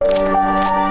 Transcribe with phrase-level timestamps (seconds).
[0.00, 0.83] Fala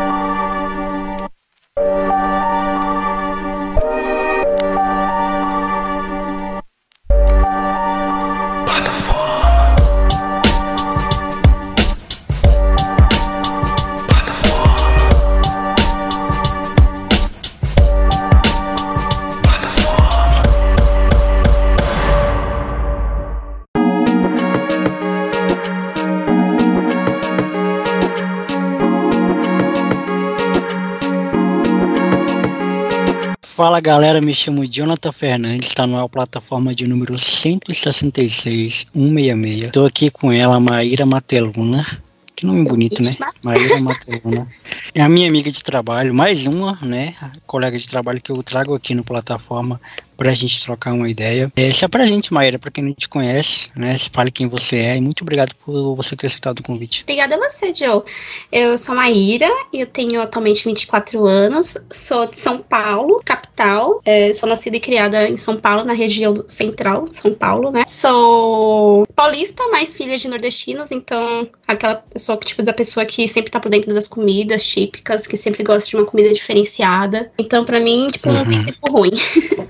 [33.83, 39.63] galera, me chamo Jonathan Fernandes, está no plataforma de número 166 166.
[39.63, 41.85] Estou aqui com ela, Maíra Mateluna.
[42.33, 43.11] Que nome bonito, né?
[43.43, 44.47] Maíra Mateluna.
[44.95, 47.13] É a minha amiga de trabalho, mais uma, né?
[47.45, 49.81] Colega de trabalho que eu trago aqui no plataforma
[50.15, 51.51] para a gente trocar uma ideia.
[51.55, 53.95] É, se apresente, Maíra, para quem não te conhece, né?
[54.11, 57.03] Fale quem você é e muito obrigado por você ter aceitado o convite.
[57.03, 58.01] Obrigada a você, Joe.
[58.51, 64.01] Eu sou Maíra, eu tenho atualmente 24 anos, sou de São Paulo, capital.
[64.05, 67.83] É, sou nascida e criada em São Paulo, na região central de São Paulo, né?
[67.87, 73.51] Sou paulista, mas filha de nordestinos, então aquela pessoa que, tipo, da pessoa que sempre
[73.51, 77.31] tá por dentro das comidas, típicas, que sempre gosta de uma comida diferenciada.
[77.37, 78.35] Então, para mim, tipo, uhum.
[78.35, 79.11] não tem tempo ruim.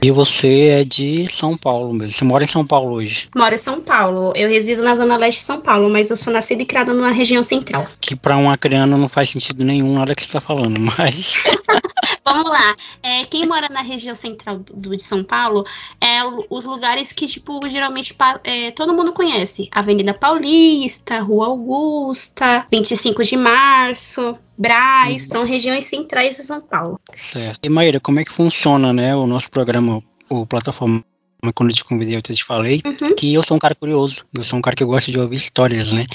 [0.01, 2.13] E você é de São Paulo mesmo.
[2.13, 3.29] Você mora em São Paulo hoje?
[3.35, 4.33] Moro em São Paulo.
[4.35, 7.11] Eu resido na zona leste de São Paulo, mas eu sou nascida e criada na
[7.11, 7.87] região central.
[8.01, 11.43] Que para uma criança não faz sentido nenhum nada que você tá falando, mas.
[12.25, 12.75] Vamos lá.
[13.01, 15.65] É, quem mora na região central do, de São Paulo
[15.99, 19.67] é os lugares que, tipo, geralmente é, todo mundo conhece.
[19.71, 24.35] Avenida Paulista, Rua Augusta, 25 de Março.
[24.57, 26.99] Braz, são regiões centrais de São Paulo.
[27.11, 27.59] Certo.
[27.63, 31.03] E Maíra, como é que funciona, né, o nosso programa, o plataforma
[31.53, 33.15] quando eu te convidei, eu te falei uhum.
[33.15, 35.91] que eu sou um cara curioso, eu sou um cara que gosta de ouvir histórias,
[35.91, 36.05] né?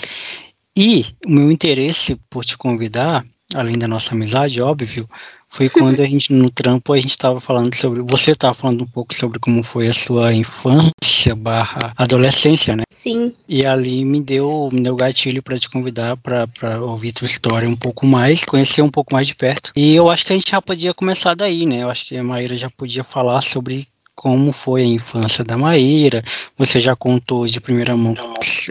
[0.76, 5.08] E o meu interesse por te convidar, além da nossa amizade, óbvio,
[5.48, 8.02] foi quando a gente, no trampo, a gente estava falando sobre.
[8.02, 12.84] Você estava falando um pouco sobre como foi a sua infância barra adolescência, né?
[12.90, 13.32] Sim.
[13.48, 16.46] E ali me deu, me deu gatilho para te convidar para
[16.80, 19.72] ouvir tua história um pouco mais, conhecer um pouco mais de perto.
[19.74, 21.82] E eu acho que a gente já podia começar daí, né?
[21.82, 23.86] Eu acho que a Maíra já podia falar sobre
[24.18, 26.24] como foi a infância da Maíra.
[26.56, 28.14] Você já contou de primeira mão,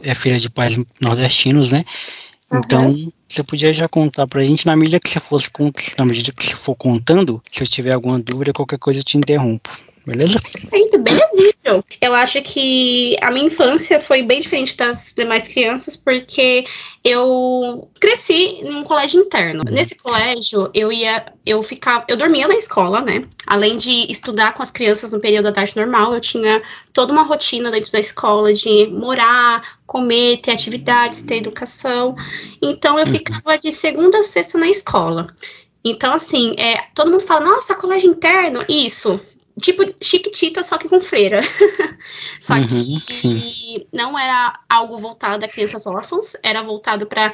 [0.04, 1.86] é filha de pais nordestinos, né?
[2.54, 3.12] Então, uhum.
[3.30, 5.50] você podia já contar pra gente, na medida que você fosse
[5.98, 9.18] na medida que você for contando, se eu tiver alguma dúvida, qualquer coisa eu te
[9.18, 9.70] interrompo.
[10.08, 10.40] Beleza?
[10.40, 11.84] Perfeito, belezinho.
[12.00, 16.64] Eu acho que a minha infância foi bem diferente das demais crianças, porque
[17.04, 19.64] eu cresci em um colégio interno.
[19.68, 19.74] Uhum.
[19.74, 23.28] Nesse colégio, eu ia, eu ficava, eu dormia na escola, né?
[23.46, 26.64] Além de estudar com as crianças no período da tarde normal, eu tinha
[26.94, 32.16] toda uma rotina dentro da escola de morar, comer, ter atividades, ter educação.
[32.62, 33.12] Então eu uhum.
[33.12, 35.28] ficava de segunda a sexta na escola.
[35.84, 39.20] Então, assim, é, todo mundo fala, nossa, colégio interno, isso
[39.62, 41.42] tipo chiquitita, só que com freira.
[42.40, 43.88] só uhum, que sim.
[43.92, 47.34] não era algo voltado a crianças órfãos, era voltado para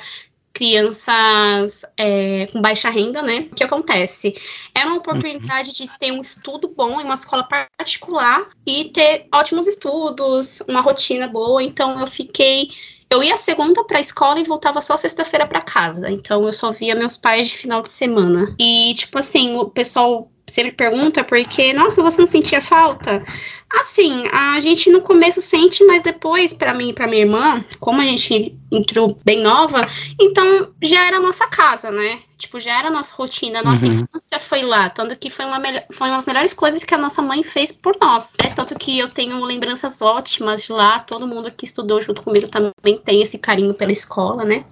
[0.53, 3.47] crianças é, com baixa renda, né?
[3.51, 4.33] O que acontece?
[4.73, 5.73] Era uma oportunidade uhum.
[5.73, 11.27] de ter um estudo bom em uma escola particular e ter ótimos estudos, uma rotina
[11.27, 11.63] boa.
[11.63, 12.69] Então eu fiquei
[13.09, 16.09] eu ia segunda para a escola e voltava só sexta-feira para casa.
[16.09, 18.55] Então eu só via meus pais de final de semana.
[18.59, 23.23] E tipo assim, o pessoal sempre pergunta porque, nossa, você não sentia falta?
[23.73, 27.99] Assim, a gente no começo sente, mas depois, para mim e pra minha irmã, como
[28.01, 29.87] a gente entrou bem nova,
[30.19, 32.19] então já era a nossa casa, né?
[32.37, 33.93] Tipo, já era a nossa rotina, a nossa uhum.
[33.93, 34.89] infância foi lá.
[34.89, 37.95] Tanto que foi uma, foi uma das melhores coisas que a nossa mãe fez por
[38.01, 38.35] nós.
[38.43, 38.51] Né?
[38.53, 42.97] Tanto que eu tenho lembranças ótimas de lá, todo mundo que estudou junto comigo também
[42.97, 44.65] tem esse carinho pela escola, né?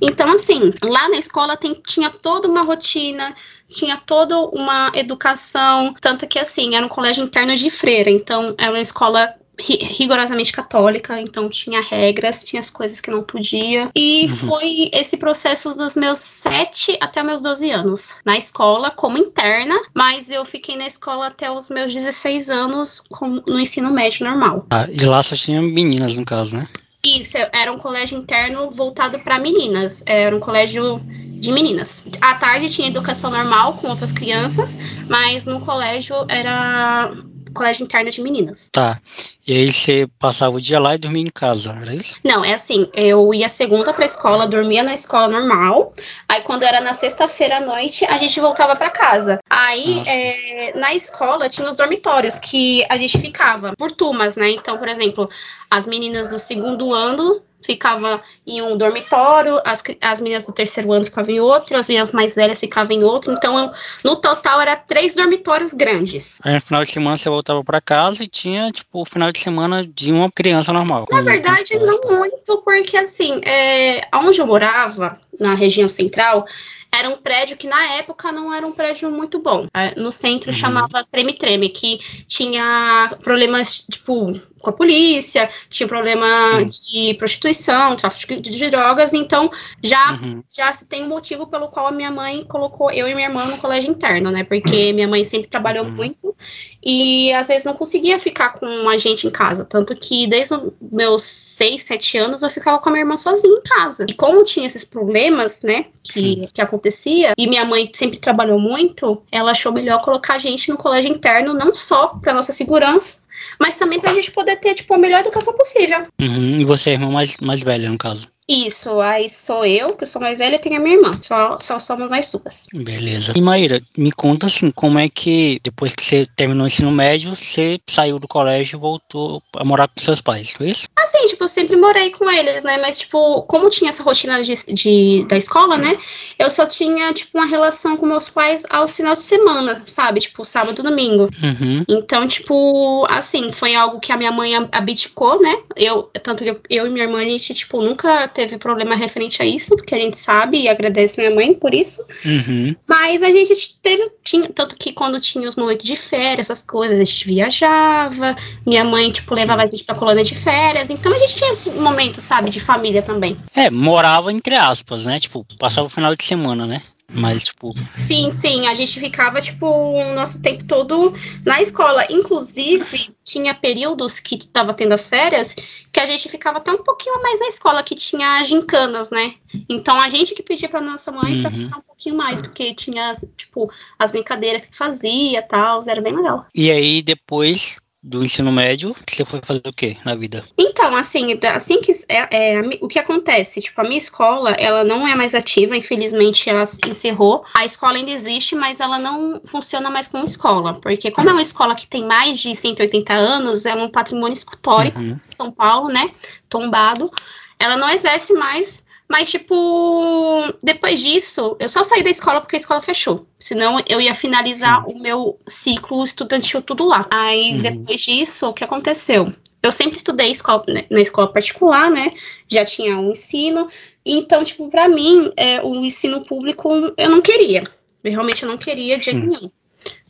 [0.00, 3.34] Então, assim, lá na escola tem, tinha toda uma rotina,
[3.68, 8.70] tinha toda uma educação, tanto que assim, era um colégio interno de freira, então era
[8.70, 13.90] uma escola rigorosamente católica, então tinha regras, tinha as coisas que não podia.
[13.94, 14.36] E uhum.
[14.36, 20.30] foi esse processo dos meus 7 até meus 12 anos na escola, como interna, mas
[20.30, 24.66] eu fiquei na escola até os meus 16 anos com, no ensino médio normal.
[24.70, 26.66] Ah, e lá só tinha meninas, no caso, né?
[27.04, 30.04] Isso, era um colégio interno voltado para meninas.
[30.06, 32.06] Era um colégio de meninas.
[32.20, 34.78] À tarde tinha educação normal com outras crianças,
[35.08, 37.12] mas no colégio era
[37.52, 38.68] colégio interno de meninas.
[38.72, 39.00] Tá.
[39.46, 42.18] E aí você passava o dia lá e dormia em casa, era isso?
[42.24, 45.92] Não, é assim, eu ia segunda pra escola, dormia na escola normal.
[46.28, 49.40] Aí quando era na sexta-feira à noite, a gente voltava para casa.
[49.50, 54.50] Aí, é, na escola, tinha os dormitórios que a gente ficava por turmas, né?
[54.50, 55.28] Então, por exemplo,
[55.68, 61.04] as meninas do segundo ano ficava em um dormitório, as, as meninas do terceiro ano
[61.04, 63.32] ficavam em outro, as meninas mais velhas ficavam em outro.
[63.32, 63.70] Então, eu,
[64.04, 66.38] no total, era três dormitórios grandes.
[66.42, 69.40] Aí, no final de semana, você voltava para casa e tinha, tipo, o final de
[69.40, 71.06] semana de uma criança normal.
[71.10, 76.46] Na verdade, não muito, porque, assim, é, onde eu morava, na região central,
[76.94, 79.66] era um prédio que na época não era um prédio muito bom.
[79.74, 80.56] É, no centro uhum.
[80.56, 86.26] chamava Treme Treme, que tinha problemas, tipo, com a polícia, tinha problema
[86.70, 86.84] Sim.
[86.86, 89.50] de prostituição, tráfico de drogas, então
[89.82, 90.42] já, uhum.
[90.50, 93.46] já se tem um motivo pelo qual a minha mãe colocou eu e minha irmã
[93.46, 94.44] no colégio interno, né?
[94.44, 95.92] Porque minha mãe sempre trabalhou uhum.
[95.92, 96.36] muito
[96.84, 99.64] e às vezes não conseguia ficar com a gente em casa.
[99.64, 103.56] Tanto que desde os meus seis, sete anos eu ficava com a minha irmã sozinha
[103.56, 104.04] em casa.
[104.08, 109.22] E como tinha esses problemas, né, que, que acontecia, e minha mãe sempre trabalhou muito,
[109.30, 113.22] ela achou melhor colocar a gente no colégio interno, não só para nossa segurança,
[113.60, 116.06] mas também pra gente poder ter, tipo, a melhor educação possível.
[116.20, 116.60] Uhum.
[116.60, 118.31] E você é a irmã mais, mais velha, no caso?
[118.48, 121.12] Isso, aí sou eu, que sou mais velha, e tem a minha irmã.
[121.22, 122.66] Só, só somos nós duas.
[122.74, 123.32] Beleza.
[123.36, 127.34] E Maíra, me conta assim, como é que depois que você terminou o ensino médio,
[127.34, 130.84] você saiu do colégio e voltou a morar com seus pais, foi isso?
[130.98, 132.78] Assim, tipo, eu sempre morei com eles, né?
[132.78, 135.96] Mas, tipo, como tinha essa rotina de, de, da escola, né?
[136.38, 140.20] Eu só tinha, tipo, uma relação com meus pais aos final de semana, sabe?
[140.20, 141.28] Tipo, sábado e domingo.
[141.42, 141.84] Uhum.
[141.88, 145.58] Então, tipo, assim, foi algo que a minha mãe abdicou, né?
[145.76, 149.42] Eu, tanto que eu, eu e minha irmã, a gente, tipo, nunca teve problema referente
[149.42, 152.04] a isso, porque a gente sabe e agradece minha mãe por isso.
[152.24, 152.74] Uhum.
[152.86, 156.98] Mas a gente teve, tinha, tanto que quando tinha os momentos de férias, essas coisas,
[156.98, 158.36] a gente viajava,
[158.66, 161.70] minha mãe, tipo, levava a gente pra colônia de férias, então a gente tinha esse
[161.70, 163.36] momento, sabe, de família também.
[163.54, 165.18] É, morava entre aspas, né?
[165.18, 166.82] Tipo, passava o final de semana, né?
[167.12, 167.72] Mas, tipo.
[167.94, 171.12] Sim, sim, a gente ficava, tipo, o nosso tempo todo
[171.44, 172.06] na escola.
[172.10, 175.54] Inclusive, tinha períodos que tava tendo as férias
[175.92, 179.34] que a gente ficava até um pouquinho mais na escola, que tinha gincanas, né?
[179.68, 181.42] Então a gente que pedia pra nossa mãe uhum.
[181.42, 186.16] pra ficar um pouquinho mais, porque tinha, tipo, as brincadeiras que fazia tal, era bem
[186.16, 186.46] legal.
[186.54, 190.44] E aí, depois, do ensino médio, você foi fazer o quê na vida?
[190.58, 195.06] Então, assim, assim que é, é, o que acontece, tipo, a minha escola, ela não
[195.06, 197.44] é mais ativa, infelizmente ela encerrou.
[197.54, 201.42] A escola ainda existe, mas ela não funciona mais como escola, porque como é uma
[201.42, 205.18] escola que tem mais de 180 anos, é um patrimônio escultórico uhum.
[205.28, 206.10] São Paulo, né,
[206.48, 207.08] tombado,
[207.56, 208.81] ela não exerce mais
[209.12, 213.26] mas, tipo, depois disso, eu só saí da escola porque a escola fechou.
[213.38, 214.90] Senão eu ia finalizar Sim.
[214.90, 217.06] o meu ciclo estudantil tudo lá.
[217.12, 217.60] Aí, uhum.
[217.60, 219.30] depois disso, o que aconteceu?
[219.62, 222.10] Eu sempre estudei escola, né, na escola particular, né?
[222.48, 223.68] Já tinha um ensino.
[224.02, 227.64] Então, tipo, para mim, é, o ensino público eu não queria.
[228.02, 229.50] Eu realmente eu não queria de jeito nenhum.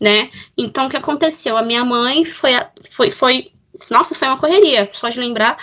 [0.00, 0.30] Né?
[0.56, 1.56] Então, o que aconteceu?
[1.56, 2.52] A minha mãe foi,
[2.88, 3.50] foi, foi.
[3.90, 5.58] Nossa, foi uma correria, só de lembrar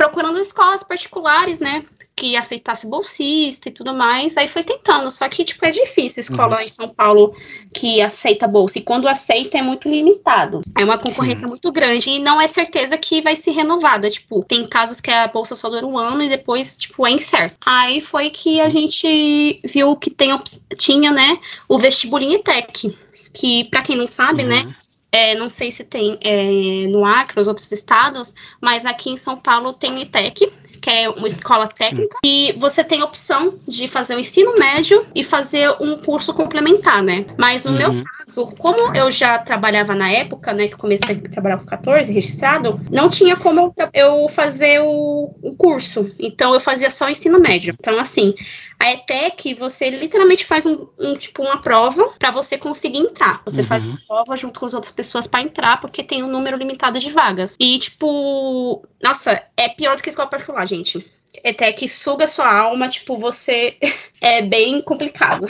[0.00, 1.84] procurando escolas particulares, né?
[2.16, 4.34] Que aceitasse bolsista e tudo mais.
[4.34, 5.10] Aí foi tentando.
[5.10, 6.62] Só que, tipo, é difícil escola uhum.
[6.62, 7.36] em São Paulo
[7.74, 8.78] que aceita bolsa.
[8.78, 10.62] E quando aceita é muito limitado.
[10.78, 11.48] É uma concorrência Sim.
[11.48, 12.08] muito grande.
[12.08, 14.08] E não é certeza que vai ser renovada.
[14.08, 17.58] Tipo, tem casos que a bolsa só dura um ano e depois, tipo, é incerto.
[17.66, 20.30] Aí foi que a gente viu que tem,
[20.78, 21.36] tinha, né,
[21.68, 22.98] o vestibulinho ETEC.
[23.34, 24.66] Que, para quem não sabe, né, uhum.
[24.66, 24.76] né?
[25.12, 29.36] É, não sei se tem é, no Acre, nos outros estados, mas aqui em São
[29.36, 33.86] Paulo tem o ITEC, que é uma escola técnica, e você tem a opção de
[33.86, 37.26] fazer o ensino médio e fazer um curso complementar, né?
[37.36, 37.76] Mas no uhum.
[37.76, 42.12] meu caso, como eu já trabalhava na época, né, que comecei a trabalhar com 14,
[42.12, 46.10] registrado, não tinha como eu fazer o, o curso.
[46.18, 47.74] Então eu fazia só o ensino médio.
[47.78, 48.34] Então, assim,
[48.80, 53.42] a ETEC, você literalmente faz um, um tipo uma prova para você conseguir entrar.
[53.44, 53.66] Você uhum.
[53.66, 56.98] faz uma prova junto com as outras pessoas para entrar, porque tem um número limitado
[56.98, 57.56] de vagas.
[57.60, 61.04] E, tipo, nossa, é pior do que escola particular, gente.
[61.44, 63.76] ETEC suga sua alma, tipo, você
[64.20, 65.46] é bem complicado.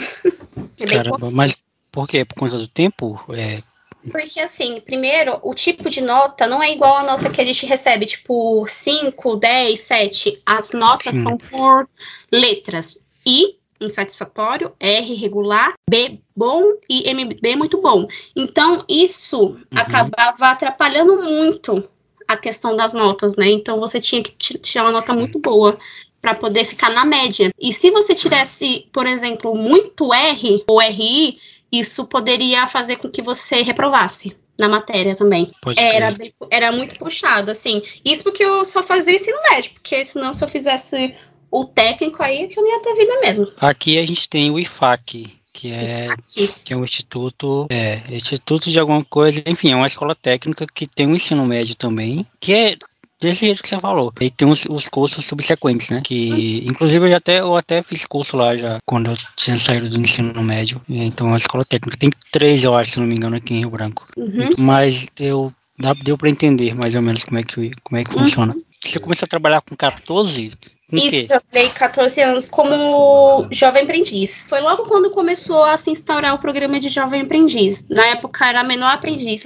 [0.79, 1.35] É bem Caramba, complicado.
[1.35, 1.55] mas
[1.91, 2.23] por quê?
[2.25, 3.19] Por conta do tempo?
[3.29, 3.59] É,
[4.09, 7.65] porque, assim, primeiro, o tipo de nota não é igual a nota que a gente
[7.65, 10.41] recebe, tipo, 5, 10, 7.
[10.45, 11.23] As notas Sim.
[11.23, 11.87] são por
[12.31, 12.97] letras.
[13.25, 18.07] I, insatisfatório, R, regular, B, bom e MB, muito bom.
[18.35, 19.63] Então, isso uhum.
[19.75, 21.87] acabava atrapalhando muito
[22.33, 23.49] a questão das notas, né?
[23.49, 25.77] Então, você tinha que tirar uma nota muito boa
[26.21, 27.51] para poder ficar na média.
[27.59, 31.39] E se você tivesse, por exemplo, muito R ou RI,
[31.71, 35.51] isso poderia fazer com que você reprovasse na matéria também.
[35.77, 36.15] era,
[36.51, 37.81] era muito puxado, assim.
[38.05, 41.15] Isso porque eu só fazia ensino médio, porque senão se eu fizesse
[41.49, 43.47] o técnico aí que eu não ia ter vida mesmo.
[43.59, 46.09] Aqui a gente tem o IFAC, que é,
[46.63, 50.87] que é um instituto, é, instituto de alguma coisa, enfim, é uma escola técnica que
[50.87, 52.77] tem um ensino médio também, que é
[53.21, 54.11] desse jeito que você falou.
[54.19, 56.01] E tem os, os cursos subsequentes, né?
[56.03, 60.01] Que, inclusive, eu até, eu até fiz curso lá já, quando eu tinha saído do
[60.01, 60.81] ensino médio.
[60.89, 63.69] Então, a escola técnica tem três, eu acho, se não me engano, aqui em Rio
[63.69, 64.05] Branco.
[64.17, 64.49] Uhum.
[64.57, 65.53] Mas eu,
[66.03, 68.25] deu para entender mais ou menos como é que, como é que uhum.
[68.25, 68.55] funciona.
[68.83, 70.51] Você começou a trabalhar com 14,
[70.91, 74.45] isso, trabalhei 14 anos como jovem aprendiz.
[74.47, 77.87] Foi logo quando começou a se instaurar o programa de jovem aprendiz.
[77.89, 79.43] Na época era menor aprendiz,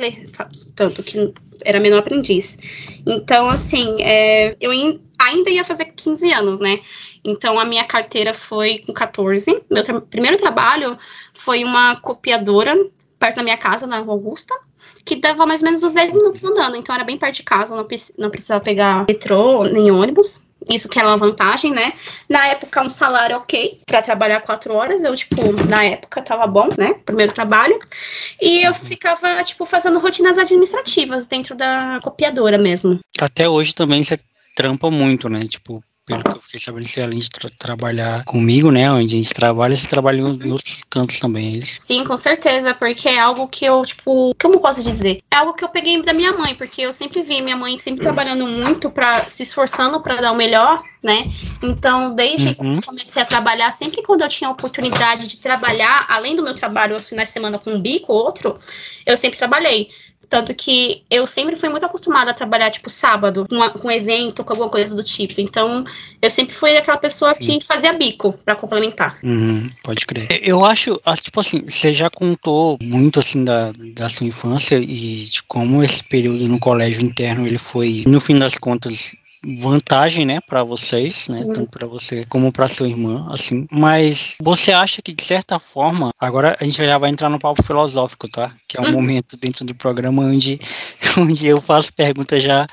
[0.76, 1.34] tanto que
[1.64, 2.58] era menor aprendiz.
[3.06, 6.80] Então, assim, é, eu ainda ia fazer 15 anos, né?
[7.24, 9.64] Então, a minha carteira foi com 14.
[9.70, 10.98] Meu tra primeiro trabalho
[11.34, 12.76] foi uma copiadora
[13.18, 14.54] perto da minha casa, na Augusta,
[15.06, 16.76] que dava mais ou menos uns 10 minutos andando.
[16.76, 17.88] Então, era bem perto de casa, não,
[18.18, 20.45] não precisava pegar metrô nem ônibus.
[20.70, 21.94] Isso que era uma vantagem, né?
[22.30, 25.04] Na época, um salário ok para trabalhar quatro horas.
[25.04, 26.96] Eu, tipo, na época tava bom, né?
[27.06, 27.80] Primeiro trabalho.
[28.42, 33.00] E eu ficava, tipo, fazendo rotinas administrativas dentro da copiadora mesmo.
[33.20, 34.20] Até hoje também você
[34.56, 35.42] trampa muito, né?
[35.42, 39.18] Tipo, pelo que eu fiquei sabendo, você além de tra trabalhar comigo, né, onde a
[39.18, 41.80] gente trabalha, você trabalha em outros cantos também, é isso?
[41.80, 45.24] Sim, com certeza, porque é algo que eu, tipo, como posso dizer?
[45.32, 48.04] É algo que eu peguei da minha mãe, porque eu sempre vi minha mãe sempre
[48.04, 51.30] trabalhando muito, para se esforçando para dar o melhor, né?
[51.62, 52.80] Então, desde uhum.
[52.80, 56.54] que comecei a trabalhar, sempre quando eu tinha a oportunidade de trabalhar, além do meu
[56.54, 58.58] trabalho aos finais de semana com um bico ou outro,
[59.06, 59.90] eu sempre trabalhei.
[60.30, 63.92] Tanto que eu sempre fui muito acostumada a trabalhar, tipo, sábado, com, uma, com um
[63.92, 65.40] evento, com alguma coisa do tipo.
[65.40, 65.84] Então,
[66.22, 67.60] eu sempre fui aquela pessoa Sim.
[67.60, 69.20] que fazia bico para complementar.
[69.24, 70.28] Uhum, pode crer.
[70.42, 75.44] Eu acho, tipo assim, você já contou muito, assim, da, da sua infância e de
[75.44, 79.16] como esse período no colégio interno, ele foi, no fim das contas,
[79.60, 83.68] vantagem, né, para vocês, né, tanto para você como para sua irmã, assim.
[83.72, 87.64] Mas você acha que de certa forma, agora a gente já vai entrar no papo
[87.64, 88.52] filosófico, tá?
[88.68, 88.92] Que é um uhum.
[88.92, 90.60] momento dentro do programa onde
[91.18, 92.68] onde eu faço perguntas já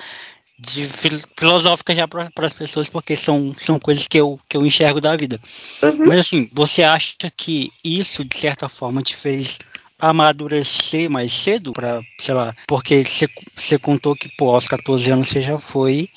[0.58, 0.88] de
[1.36, 5.16] filosófica já para as pessoas, porque são, são coisas que eu, que eu enxergo da
[5.16, 5.40] vida.
[5.82, 6.06] Uhum.
[6.06, 9.58] Mas assim, você acha que isso, de certa forma, te fez
[9.98, 15.40] amadurecer mais cedo para, sei lá, porque você contou que, pô, aos 14 anos você
[15.40, 16.08] já foi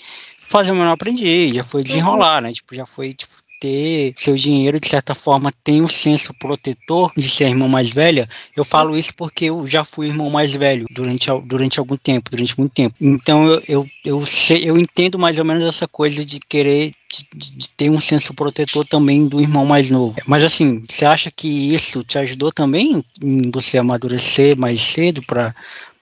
[0.47, 2.51] fazer o menor aprendiz, já foi desenrolar, né?
[2.53, 7.29] Tipo, já foi, tipo, ter seu dinheiro, de certa forma, tem um senso protetor de
[7.29, 8.27] ser irmão mais velha.
[8.55, 12.57] Eu falo isso porque eu já fui irmão mais velho durante, durante algum tempo, durante
[12.57, 12.95] muito tempo.
[13.01, 17.49] Então eu, eu, eu, sei, eu entendo mais ou menos essa coisa de querer de,
[17.57, 20.15] de, ter um senso protetor também do irmão mais novo.
[20.27, 25.55] Mas assim, você acha que isso te ajudou também em você amadurecer mais cedo para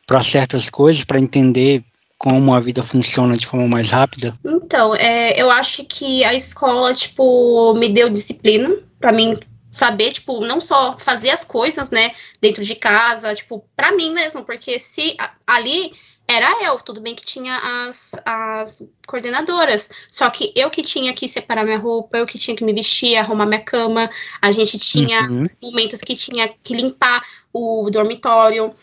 [0.06, 1.82] para certas coisas, para entender
[2.24, 4.34] como a vida funciona de forma mais rápida?
[4.46, 9.38] Então, é, eu acho que a escola, tipo, me deu disciplina para mim
[9.70, 14.46] saber, tipo, não só fazer as coisas, né, dentro de casa, tipo, para mim mesmo,
[14.46, 15.92] porque se ali
[16.26, 21.28] era eu, tudo bem que tinha as, as coordenadoras, só que eu que tinha que
[21.28, 24.10] separar minha roupa, eu que tinha que me vestir, arrumar minha cama,
[24.42, 25.50] a gente tinha uhum.
[25.62, 28.74] momentos que tinha que limpar o dormitório.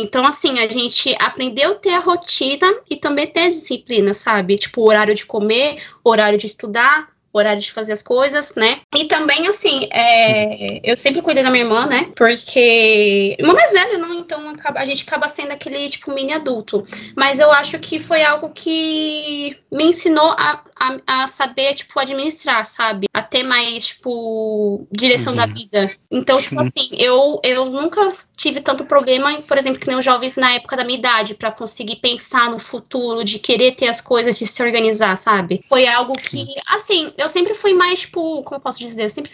[0.00, 4.56] Então, assim, a gente aprendeu a ter a rotina e também ter a disciplina, sabe?
[4.56, 8.80] Tipo, horário de comer, horário de estudar, horário de fazer as coisas, né?
[8.96, 12.10] E também, assim, é, eu sempre cuidei da minha irmã, né?
[12.16, 13.36] Porque.
[13.38, 16.84] Irmã mais velha, não, então a gente acaba sendo aquele, tipo, mini adulto.
[17.16, 22.64] Mas eu acho que foi algo que me ensinou a, a, a saber, tipo, administrar,
[22.64, 23.06] sabe?
[23.12, 25.36] A ter mais, tipo, direção uhum.
[25.36, 25.94] da vida.
[26.10, 30.36] Então, tipo assim, eu, eu nunca tive tanto problema, por exemplo, que nem os jovens
[30.36, 34.38] na época da minha idade, para conseguir pensar no futuro, de querer ter as coisas,
[34.38, 35.60] de se organizar, sabe?
[35.68, 39.04] Foi algo que, assim, eu sempre fui mais, tipo, como eu posso dizer?
[39.04, 39.32] Eu sempre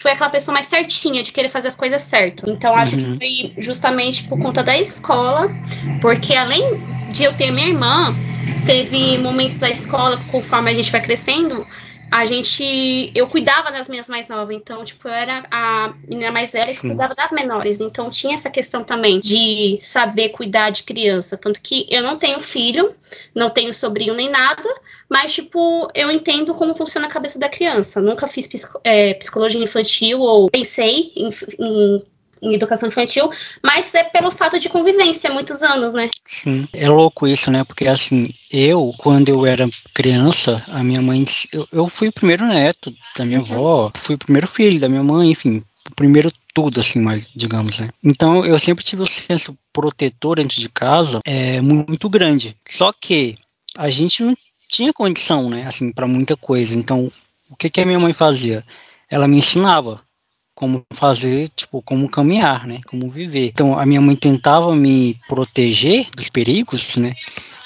[0.00, 2.48] fui aquela pessoa mais certinha, de querer fazer as coisas certo.
[2.48, 3.18] Então, acho uhum.
[3.18, 5.48] que foi justamente por conta da escola,
[6.00, 8.14] porque além de eu ter minha irmã,
[8.66, 11.66] teve momentos da escola, conforme a gente vai crescendo,
[12.10, 13.12] a gente.
[13.14, 16.80] Eu cuidava das minhas mais novas, então, tipo, eu era a menina mais velha que
[16.80, 17.80] cuidava das menores.
[17.80, 21.36] Então, tinha essa questão também de saber cuidar de criança.
[21.36, 22.92] Tanto que eu não tenho filho,
[23.34, 24.62] não tenho sobrinho nem nada,
[25.08, 28.00] mas, tipo, eu entendo como funciona a cabeça da criança.
[28.00, 28.48] Nunca fiz
[28.84, 32.02] é, psicologia infantil ou pensei em, em
[32.42, 33.30] em educação infantil,
[33.62, 36.10] mas é pelo fato de convivência, muitos anos, né?
[36.26, 37.64] Sim, é louco isso, né?
[37.64, 42.46] Porque assim, eu, quando eu era criança, a minha mãe, eu, eu fui o primeiro
[42.46, 46.80] neto da minha avó, fui o primeiro filho da minha mãe, enfim, o primeiro tudo,
[46.80, 47.90] assim, mais, digamos, né?
[48.02, 52.56] Então eu sempre tive um senso protetor dentro de casa é, muito grande.
[52.66, 53.36] Só que
[53.76, 54.36] a gente não
[54.68, 56.76] tinha condição, né, assim, para muita coisa.
[56.76, 57.10] Então,
[57.50, 58.64] o que, que a minha mãe fazia?
[59.08, 60.02] Ela me ensinava
[60.58, 62.80] como fazer, tipo, como caminhar, né?
[62.88, 63.46] Como viver.
[63.46, 67.12] Então a minha mãe tentava me proteger dos perigos, né?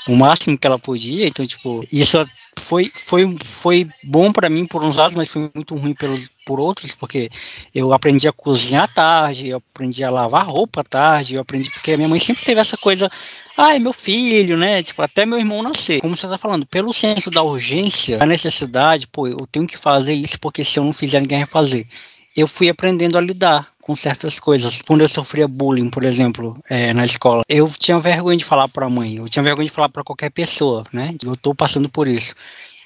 [0.06, 1.26] O máximo que ela podia.
[1.26, 2.22] Então, tipo, isso
[2.58, 6.60] foi, foi, foi bom para mim por uns lados, mas foi muito ruim pelo, por
[6.60, 7.30] outros, porque
[7.74, 11.96] eu aprendi a cozinhar tarde, eu aprendi a lavar roupa tarde, eu aprendi, porque a
[11.96, 13.10] minha mãe sempre teve essa coisa,
[13.56, 16.02] ai, ah, meu filho, né, tipo, até meu irmão nascer.
[16.02, 20.12] Como você tá falando, pelo senso da urgência, da necessidade, pô, eu tenho que fazer
[20.12, 21.86] isso, porque se eu não fizer, ninguém vai fazer.
[22.36, 24.80] Eu fui aprendendo a lidar com certas coisas.
[24.82, 28.86] Quando eu sofria bullying, por exemplo, é, na escola, eu tinha vergonha de falar para
[28.86, 31.14] a mãe, eu tinha vergonha de falar para qualquer pessoa, né?
[31.24, 32.34] Eu tô passando por isso.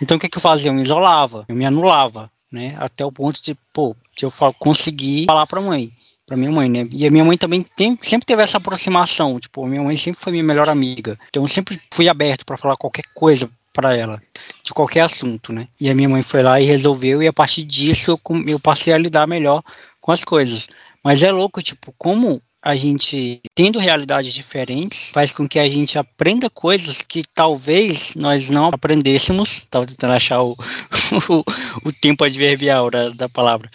[0.01, 0.71] Então o que, que eu fazia?
[0.71, 2.75] Eu me isolava, eu me anulava, né?
[2.79, 5.93] Até o ponto de, pô, de eu conseguir falar para a mãe
[6.27, 6.89] para minha mãe, né?
[6.93, 10.21] E a minha mãe também tem, sempre teve essa aproximação, tipo, a minha mãe sempre
[10.21, 11.17] foi minha melhor amiga.
[11.29, 14.23] Então eu sempre fui aberto para falar qualquer coisa para ela,
[14.65, 15.69] de qualquer assunto, né?
[15.79, 18.95] E a minha mãe foi lá e resolveu e a partir disso eu, eu passei
[18.95, 19.63] a lidar melhor
[20.01, 20.67] com as coisas.
[21.05, 25.99] Mas é louco, tipo, como a gente, tendo realidades diferentes, faz com que a gente
[25.99, 29.59] aprenda coisas que talvez nós não aprendêssemos.
[29.59, 30.57] Estava tentando achar o,
[31.29, 31.45] o,
[31.85, 33.71] o, tempo adverbial da, da palavra.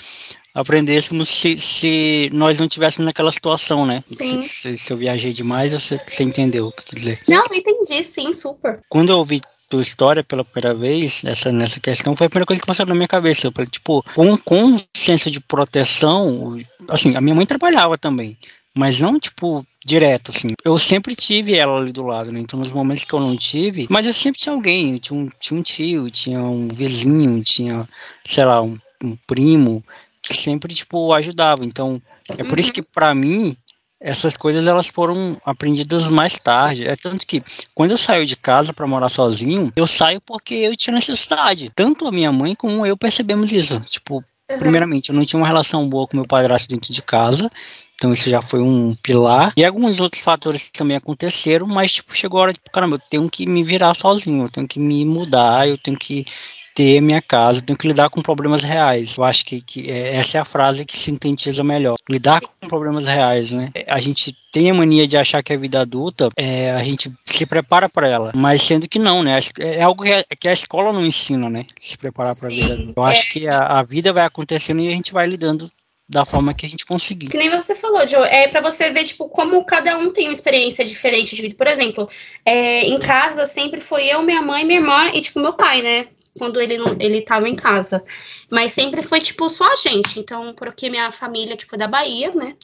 [0.53, 4.03] Aprendêssemos se, se nós não estivéssemos naquela situação, né?
[4.05, 4.41] Sim.
[4.41, 7.19] Se, se, eu viajei demais, você, você entendeu o que quer dizer.
[7.27, 8.81] Não, entendi, sim, super.
[8.89, 9.39] Quando eu ouvi
[9.71, 12.93] tua história pela primeira vez, nessa, nessa questão, foi a primeira coisa que passou na
[12.93, 13.47] minha cabeça.
[13.47, 16.57] Eu falei, tipo, com, com um senso de proteção,
[16.89, 18.37] assim, a minha mãe trabalhava também,
[18.75, 20.49] mas não, tipo, direto, assim.
[20.65, 22.41] Eu sempre tive ela ali do lado, né?
[22.41, 25.57] Então, nos momentos que eu não tive, mas eu sempre tinha alguém, tinha um, tinha
[25.57, 27.87] um tio, tinha um vizinho, tinha,
[28.25, 29.81] sei lá, um, um primo,
[30.21, 31.63] que sempre, tipo, ajudava.
[31.63, 32.59] Então, é por uhum.
[32.59, 33.55] isso que, para mim,
[34.01, 36.87] essas coisas elas foram aprendidas mais tarde.
[36.87, 37.43] É tanto que
[37.75, 41.71] quando eu saio de casa para morar sozinho, eu saio porque eu tinha necessidade.
[41.75, 43.79] Tanto a minha mãe como eu percebemos isso.
[43.81, 44.15] Tipo,
[44.49, 44.57] uhum.
[44.57, 47.49] primeiramente, eu não tinha uma relação boa com meu padrasto dentro de casa.
[47.95, 49.53] Então isso já foi um pilar.
[49.55, 53.29] E alguns outros fatores também aconteceram, mas tipo, chegou a hora, tipo, caramba, eu tenho
[53.29, 56.25] que me virar sozinho, eu tenho que me mudar, eu tenho que
[56.75, 59.15] ter minha casa, tenho que lidar com problemas reais.
[59.17, 61.95] Eu acho que, que é, essa é a frase que sintetiza melhor.
[62.09, 63.71] Lidar com problemas reais, né?
[63.87, 67.45] A gente tem a mania de achar que a vida adulta, é, a gente se
[67.45, 69.39] prepara para ela, mas sendo que não, né?
[69.59, 71.65] É algo que a, que a escola não ensina, né?
[71.79, 72.93] Se preparar para a vida adulta.
[72.95, 73.31] Eu acho é.
[73.31, 75.71] que a, a vida vai acontecendo e a gente vai lidando
[76.11, 77.29] da forma que a gente conseguir.
[77.29, 80.33] Que nem você falou, Joe, é para você ver, tipo, como cada um tem uma
[80.33, 81.55] experiência diferente de vida.
[81.55, 82.09] Por exemplo,
[82.45, 86.07] é, em casa sempre foi eu, minha mãe, minha irmã e, tipo, meu pai, né?
[86.37, 88.03] Quando ele não, ele tava em casa.
[88.49, 90.19] Mas sempre foi, tipo, só a gente.
[90.19, 92.55] Então, porque minha família, tipo, é da Bahia, né?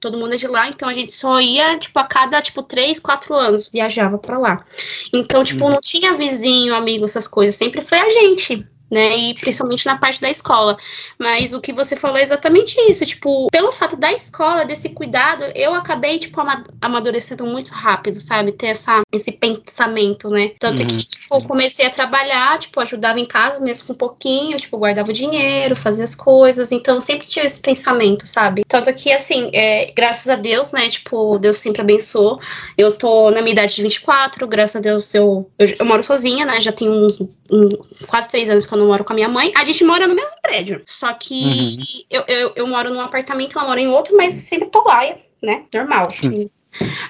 [0.00, 0.68] Todo mundo é de lá.
[0.68, 4.64] Então, a gente só ia, tipo, a cada, tipo, três, quatro anos viajava pra lá.
[5.12, 5.72] Então, tipo, uhum.
[5.72, 7.54] não tinha vizinho, amigo, essas coisas.
[7.54, 9.16] Sempre foi a gente né?
[9.16, 10.76] E principalmente na parte da escola.
[11.18, 13.04] Mas o que você falou é exatamente isso.
[13.04, 16.40] Tipo, pelo fato da escola, desse cuidado, eu acabei, tipo,
[16.80, 18.52] amadurecendo muito rápido, sabe?
[18.52, 20.52] Ter essa, esse pensamento, né?
[20.58, 20.88] Tanto uhum.
[20.88, 25.10] que, tipo, comecei a trabalhar, tipo, ajudava em casa mesmo com um pouquinho, tipo, guardava
[25.10, 26.72] o dinheiro, fazia as coisas.
[26.72, 28.62] Então, sempre tive esse pensamento, sabe?
[28.66, 30.88] Tanto que, assim, é, graças a Deus, né?
[30.88, 32.40] Tipo, Deus sempre abençoou.
[32.76, 36.44] Eu tô na minha idade de 24, graças a Deus eu, eu, eu moro sozinha,
[36.44, 36.60] né?
[36.60, 37.68] Já tenho uns um,
[38.06, 39.50] quase três anos que eu não moro com a minha mãe.
[39.56, 40.82] A gente mora no mesmo prédio.
[40.86, 41.84] Só que uhum.
[42.10, 45.02] eu, eu, eu, moro num apartamento, ela mora em outro, mas sempre tô lá,
[45.42, 45.64] né?
[45.72, 46.10] Normal.
[46.10, 46.50] Sim.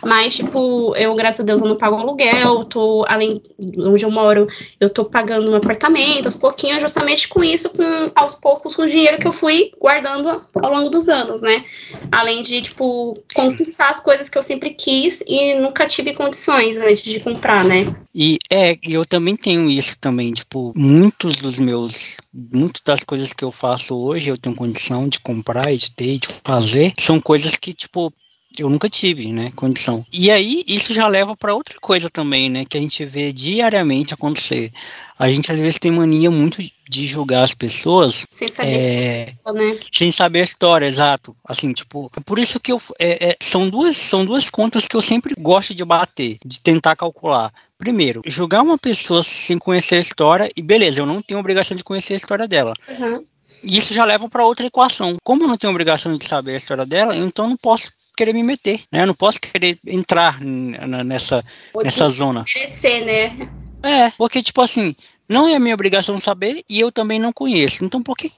[0.05, 3.41] Mas, tipo, eu, graças a Deus, eu não pago aluguel, tô, além
[3.79, 4.47] onde eu moro,
[4.81, 8.87] eu tô pagando um apartamento aos pouquinhos, justamente com isso, com aos poucos, com o
[8.87, 11.65] dinheiro que eu fui guardando ao longo dos anos, né?
[12.11, 17.03] Além de, tipo, conquistar as coisas que eu sempre quis e nunca tive condições antes
[17.03, 17.95] de comprar, né?
[18.15, 23.45] E é, eu também tenho isso também, tipo, muitos dos meus, muitas das coisas que
[23.45, 27.73] eu faço hoje, eu tenho condição de comprar de ter, de fazer, são coisas que,
[27.73, 28.13] tipo,
[28.63, 30.05] eu nunca tive, né, condição.
[30.13, 34.15] E aí isso já leva para outra coisa também, né, que a gente vê diariamente
[34.15, 34.73] acontecer.
[35.19, 39.31] A gente às vezes tem mania muito de julgar as pessoas sem saber é, a
[39.31, 39.81] história, né?
[39.91, 41.35] Sem saber a história, exato.
[41.49, 45.01] Assim, tipo, por isso que eu é, é, são duas são duas contas que eu
[45.01, 47.51] sempre gosto de bater, de tentar calcular.
[47.79, 51.85] Primeiro, julgar uma pessoa sem conhecer a história e beleza, eu não tenho obrigação de
[51.85, 52.75] conhecer a história dela.
[52.89, 53.25] Uhum.
[53.63, 55.17] Isso já leva para outra equação.
[55.25, 58.33] Como eu não tenho obrigação de saber a história dela, então eu não posso querer
[58.33, 59.03] me meter, né?
[59.03, 61.45] Eu não posso querer entrar nessa,
[61.83, 62.45] nessa zona.
[62.55, 63.49] Merecer, né?
[63.83, 64.97] É, porque, tipo assim,
[65.29, 67.85] não é minha obrigação saber e eu também não conheço.
[67.85, 68.33] Então, por que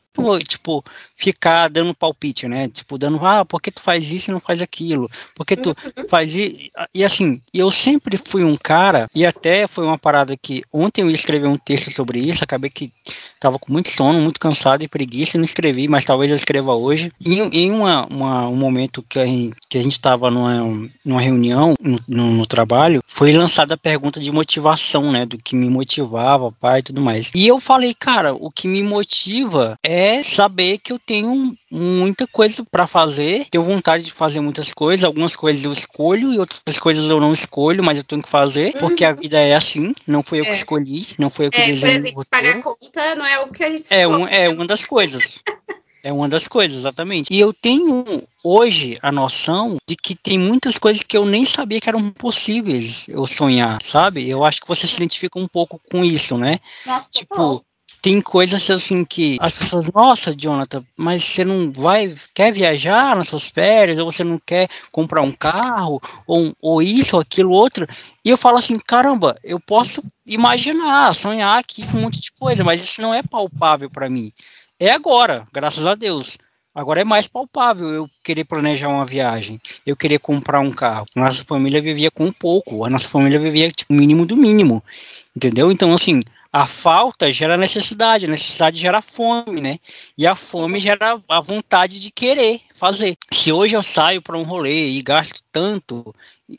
[0.46, 0.85] tipo,
[1.16, 2.68] ficar dando palpite, né?
[2.68, 5.11] Tipo, dando, ah, por que tu faz isso e não faz aquilo?
[5.35, 6.09] Por que tu uhum.
[6.09, 6.70] faz isso?
[6.94, 11.11] E assim, eu sempre fui um cara, e até foi uma parada que ontem eu
[11.11, 12.92] escrevi um texto sobre isso, acabei que
[13.40, 16.74] tava com muito sono, muito cansado e preguiça e não escrevi, mas talvez eu escreva
[16.74, 17.11] hoje.
[17.20, 21.20] E em uma, uma, um momento que a gente, que a gente tava numa, numa
[21.20, 25.26] reunião no, no, no trabalho, foi lançada a pergunta de motivação, né?
[25.26, 27.31] Do que me motivava, pai e tudo mais.
[27.35, 32.64] E eu falei, cara, o que me motiva é saber que eu tenho muita coisa
[32.64, 37.11] para fazer, tenho vontade de fazer muitas coisas, algumas coisas eu escolho e outras coisas
[37.11, 38.81] eu não escolho, mas eu tenho que fazer, uhum.
[38.81, 40.51] porque a vida é assim, não foi eu é.
[40.51, 42.01] que escolhi, não foi eu que é, desenhei.
[42.01, 44.85] Por exemplo, pagar conta não é o que a gente É, um, é uma das
[44.85, 45.40] coisas.
[46.03, 47.33] É uma das coisas, exatamente.
[47.33, 48.05] E eu tenho
[48.42, 53.05] hoje a noção de que tem muitas coisas que eu nem sabia que eram possíveis
[53.09, 54.29] eu sonhar, sabe?
[54.29, 56.61] Eu acho que você se identifica um pouco com isso, né?
[56.87, 57.64] Nossa, tipo,
[58.09, 63.29] tem coisas assim que as pessoas, nossa, Jonathan, mas você não vai, quer viajar nas
[63.29, 67.87] suas férias, ou você não quer comprar um carro, ou, ou isso, ou aquilo, outro.
[68.25, 72.64] E eu falo assim, caramba, eu posso imaginar, sonhar aqui com um monte de coisa,
[72.64, 74.33] mas isso não é palpável para mim.
[74.81, 76.38] É agora, graças a Deus.
[76.75, 81.05] Agora é mais palpável eu querer planejar uma viagem, eu querer comprar um carro.
[81.14, 84.83] Nossa família vivia com pouco, a nossa família vivia tipo mínimo do mínimo,
[85.37, 85.71] entendeu?
[85.71, 89.79] Então assim, a falta gera necessidade, a necessidade gera fome, né?
[90.17, 93.17] E a fome gera a vontade de querer fazer.
[93.33, 96.15] Se hoje eu saio para um rolê e gasto tanto,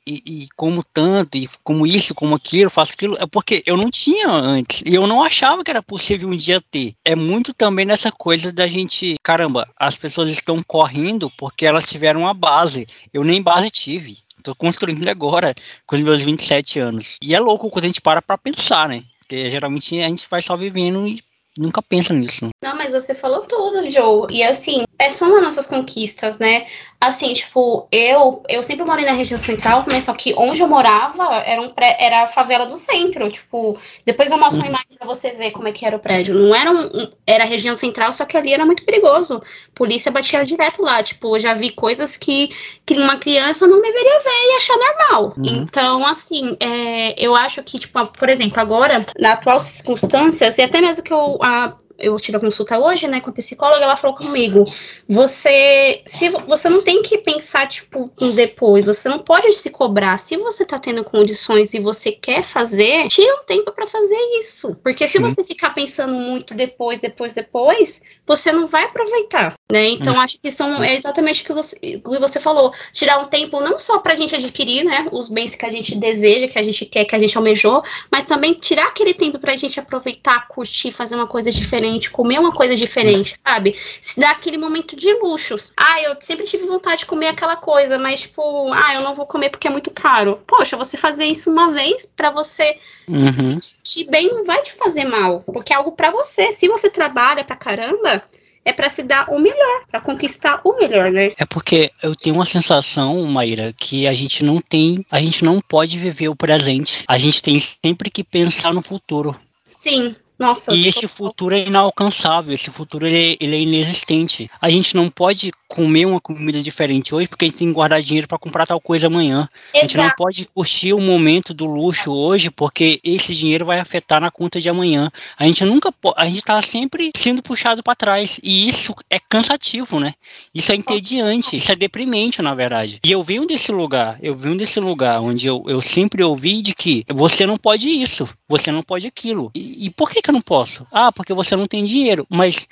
[0.06, 3.90] e, e, como tanto, e como isso, como aquilo, faço aquilo, é porque eu não
[3.90, 4.84] tinha antes.
[4.86, 6.94] E eu não achava que era possível um dia ter.
[7.04, 12.22] É muito também nessa coisa da gente, caramba, as pessoas estão correndo porque elas tiveram
[12.22, 12.86] uma base.
[13.12, 14.20] Eu nem base tive.
[14.44, 15.54] Tô construindo agora,
[15.86, 17.18] com os meus 27 anos.
[17.22, 19.04] E é louco quando a gente para pra pensar, né?
[19.30, 21.20] Porque geralmente a gente vai só vivendo e
[21.56, 22.50] nunca pensa nisso.
[22.62, 24.28] Não, mas você falou tudo, Joe.
[24.30, 26.68] E assim, é só uma nossas conquistas, né?
[27.00, 30.02] Assim, tipo, eu eu sempre morei na região central, né?
[30.02, 33.32] Só que onde eu morava era, um pré, era a favela do centro.
[33.32, 34.72] Tipo, depois eu mostro uma uhum.
[34.72, 36.36] imagem pra você ver como é que era o prédio.
[36.36, 39.42] Não era um, era a região central, só que ali era muito perigoso.
[39.74, 41.02] Polícia batia direto lá.
[41.02, 42.50] Tipo, eu já vi coisas que,
[42.86, 45.34] que uma criança não deveria ver e achar normal.
[45.38, 45.46] Uhum.
[45.46, 50.82] Então, assim, é, eu acho que, tipo, por exemplo, agora, na atual circunstâncias, e até
[50.82, 51.40] mesmo que eu.
[51.42, 54.66] A, eu tive a consulta hoje, né, com a psicóloga, ela falou comigo,
[55.08, 60.38] você, se você não tem que pensar, tipo, depois, você não pode se cobrar, se
[60.38, 65.06] você tá tendo condições e você quer fazer, tira um tempo para fazer isso, porque
[65.08, 65.14] Sim.
[65.14, 70.22] se você ficar pensando muito depois, depois, depois, você não vai aproveitar, né, então hum.
[70.22, 73.60] acho que são, é exatamente o que você, o que você falou, tirar um tempo
[73.60, 76.86] não só pra gente adquirir, né, os bens que a gente deseja, que a gente
[76.86, 81.16] quer, que a gente almejou, mas também tirar aquele tempo pra gente aproveitar, curtir, fazer
[81.16, 83.76] uma coisa diferente, diferente, comer uma coisa diferente, sabe?
[84.02, 85.74] Se dá aquele momento de luxos.
[85.76, 89.26] Ah, eu sempre tive vontade de comer aquela coisa, mas tipo, ah, eu não vou
[89.26, 90.42] comer porque é muito caro.
[90.46, 93.32] Poxa, você fazer isso uma vez para você uhum.
[93.32, 96.52] se sentir bem não vai te fazer mal, porque é algo para você.
[96.52, 98.22] Se você trabalha pra caramba,
[98.64, 101.32] é para se dar o melhor, para conquistar o melhor, né?
[101.38, 105.62] É porque eu tenho uma sensação, Maíra, que a gente não tem, a gente não
[105.62, 107.04] pode viver o presente.
[107.08, 109.36] A gente tem sempre que pensar no futuro.
[109.64, 114.50] Sim, nossa, e esse futuro é inalcançável, esse futuro ele, ele, é inexistente.
[114.62, 118.02] A gente não pode comer uma comida diferente hoje porque a gente tem que guardar
[118.02, 119.50] dinheiro para comprar tal coisa amanhã.
[119.74, 119.78] Exato.
[119.78, 124.22] A gente não pode curtir o momento do luxo hoje porque esse dinheiro vai afetar
[124.22, 125.12] na conta de amanhã.
[125.38, 130.00] A gente nunca a gente está sempre sendo puxado para trás e isso é cansativo,
[130.00, 130.14] né?
[130.56, 133.00] Isso é entediante, isso é deprimente, na verdade.
[133.04, 136.74] E eu venho desse lugar, eu venho desse lugar onde eu, eu sempre ouvi de
[136.74, 139.52] que você não pode isso, você não pode aquilo.
[139.54, 140.86] E, e por que, que eu não posso?
[140.92, 142.26] Ah, porque você não tem dinheiro.
[142.30, 142.68] Mas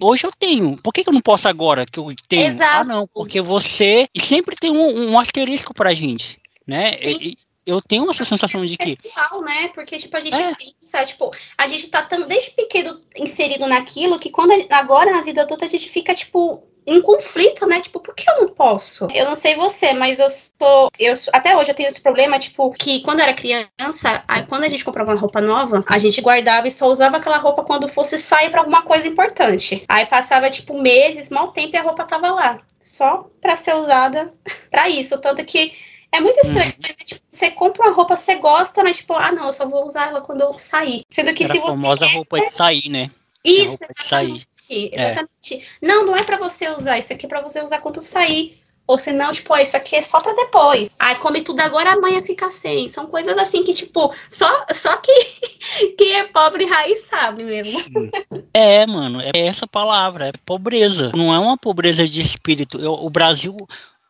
[0.00, 0.76] hoje eu tenho.
[0.76, 2.46] Por que, que eu não posso agora que eu tenho?
[2.46, 2.80] Ah, Exato.
[2.80, 4.08] Ah, não, porque você.
[4.14, 6.94] E sempre tem um, um asterisco pra gente, né?
[7.00, 8.96] E, eu tenho essa sensação de que.
[8.96, 9.68] Pessoal, né?
[9.68, 10.54] Porque, tipo, a gente é.
[10.54, 15.42] pensa, tipo, a gente tá tão, desde pequeno inserido naquilo que quando agora na vida
[15.42, 17.80] adulta a gente fica, tipo, em conflito, né?
[17.80, 19.06] Tipo, por que eu não posso?
[19.14, 20.90] Eu não sei você, mas eu sou.
[20.98, 24.64] Eu, até hoje eu tenho esse problema, tipo, que quando eu era criança, aí, quando
[24.64, 27.88] a gente comprava uma roupa nova, a gente guardava e só usava aquela roupa quando
[27.88, 29.84] fosse sair para alguma coisa importante.
[29.88, 32.58] Aí passava, tipo, meses, mal tempo e a roupa tava lá.
[32.82, 34.32] Só para ser usada
[34.70, 35.18] para isso.
[35.18, 35.72] Tanto que
[36.10, 36.88] é muito estranho, uhum.
[36.88, 36.94] né?
[37.04, 40.08] Tipo, você compra uma roupa, você gosta, mas tipo, ah, não, eu só vou usar
[40.08, 41.02] ela quando eu sair.
[41.10, 41.78] Sendo que Era se você.
[41.78, 43.10] A famosa quer, roupa de sair, né?
[43.44, 44.48] Isso, exatamente.
[44.68, 45.54] Exatamente.
[45.54, 45.86] É.
[45.86, 48.60] Não, não é para você usar, isso aqui é pra você usar quando sair.
[48.88, 50.90] Ou se não, tipo, isso aqui é só pra depois.
[50.98, 52.88] Aí come tudo agora, amanhã fica sem.
[52.88, 55.12] São coisas assim que, tipo, só, só que
[55.98, 57.78] quem é pobre raiz sabe mesmo.
[58.54, 61.12] É, mano, é essa palavra, é pobreza.
[61.14, 62.78] Não é uma pobreza de espírito.
[62.78, 63.54] Eu, o Brasil,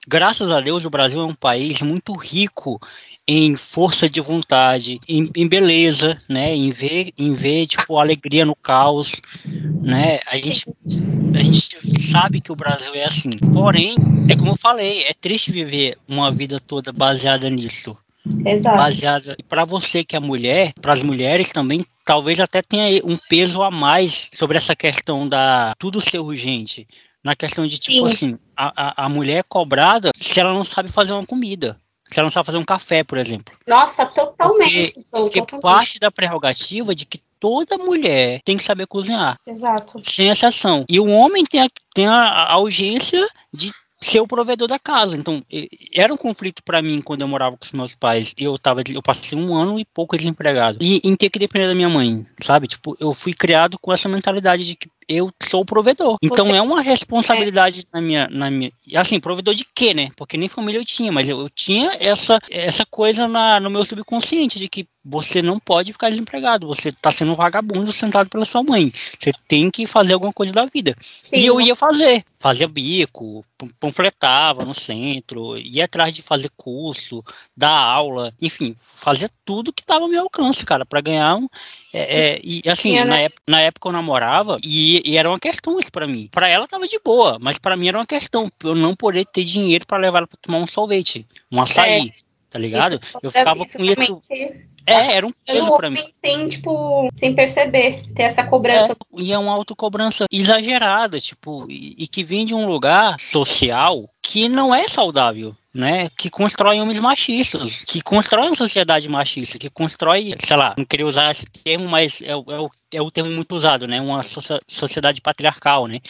[0.06, 2.78] graças a Deus, o Brasil é um país muito rico
[3.30, 6.56] em força de vontade, em, em, beleza, né?
[6.56, 9.12] Em ver, em ver tipo alegria no caos,
[9.82, 10.18] né?
[10.26, 10.64] A gente,
[11.34, 13.28] a gente sabe que o Brasil é assim.
[13.52, 13.96] Porém,
[14.30, 17.94] é como eu falei, é triste viver uma vida toda baseada nisso.
[18.46, 18.78] Exato.
[18.78, 19.36] Baseada.
[19.38, 23.62] E para você que é mulher, para as mulheres também, talvez até tenha um peso
[23.62, 26.88] a mais sobre essa questão da tudo ser urgente.
[27.22, 28.14] Na questão de, tipo Sim.
[28.14, 31.78] assim, a, a, a mulher é cobrada se ela não sabe fazer uma comida
[32.10, 33.54] se ela não sabe fazer um café, por exemplo.
[33.66, 34.92] Nossa, totalmente.
[34.92, 35.62] Porque, porque totalmente.
[35.62, 39.38] parte da prerrogativa de que toda mulher tem que saber cozinhar.
[39.46, 40.00] Exato.
[40.02, 40.84] Sem exceção.
[40.88, 45.16] E o homem tem a, tem a, a urgência de ser o provedor da casa.
[45.16, 45.44] Então,
[45.92, 48.32] era um conflito para mim quando eu morava com os meus pais.
[48.38, 50.78] Eu tava, eu passei um ano e pouco desempregado.
[50.80, 52.68] E em ter que depender da minha mãe, sabe?
[52.68, 56.16] Tipo, eu fui criado com essa mentalidade de que eu sou o provedor.
[56.22, 56.56] Então Você...
[56.56, 57.96] é uma responsabilidade é.
[57.96, 60.08] na minha, na minha, assim, provedor de quê, né?
[60.16, 63.84] Porque nem família eu tinha, mas eu, eu tinha essa essa coisa na, no meu
[63.84, 68.44] subconsciente de que você não pode ficar desempregado, você está sendo um vagabundo sentado pela
[68.44, 68.92] sua mãe.
[69.18, 70.94] Você tem que fazer alguma coisa da vida.
[71.00, 73.42] Sim, e eu ia fazer, fazia bico,
[73.80, 77.24] panfletava no centro, ia atrás de fazer curso,
[77.56, 81.48] dar aula, enfim, fazia tudo que estava ao meu alcance, cara, para ganhar um,
[81.92, 83.24] é, é, e assim, na, né?
[83.24, 86.28] época, na época eu namorava e, e era uma questão isso pra mim.
[86.30, 88.48] Pra ela tava de boa, mas pra mim era uma questão.
[88.62, 92.08] Eu não poder ter dinheiro para levar ela pra tomar um sorvete, um açaí.
[92.08, 92.28] É.
[92.50, 92.94] Tá ligado?
[93.02, 94.22] Isso, eu ficava isso com isso.
[94.86, 96.02] É, era um peso pra mim.
[96.10, 98.92] Sem, tipo, sem perceber, ter essa cobrança.
[98.92, 104.08] É, e é uma autocobrança exagerada, tipo, e, e que vem de um lugar social
[104.22, 109.70] que não é saudável né, que constrói homens machistas, que constrói uma sociedade machista, que
[109.70, 113.30] constrói, sei lá, não queria usar esse termo, mas é, é, o, é o termo
[113.30, 114.20] muito usado, né, uma
[114.66, 116.00] sociedade patriarcal, né,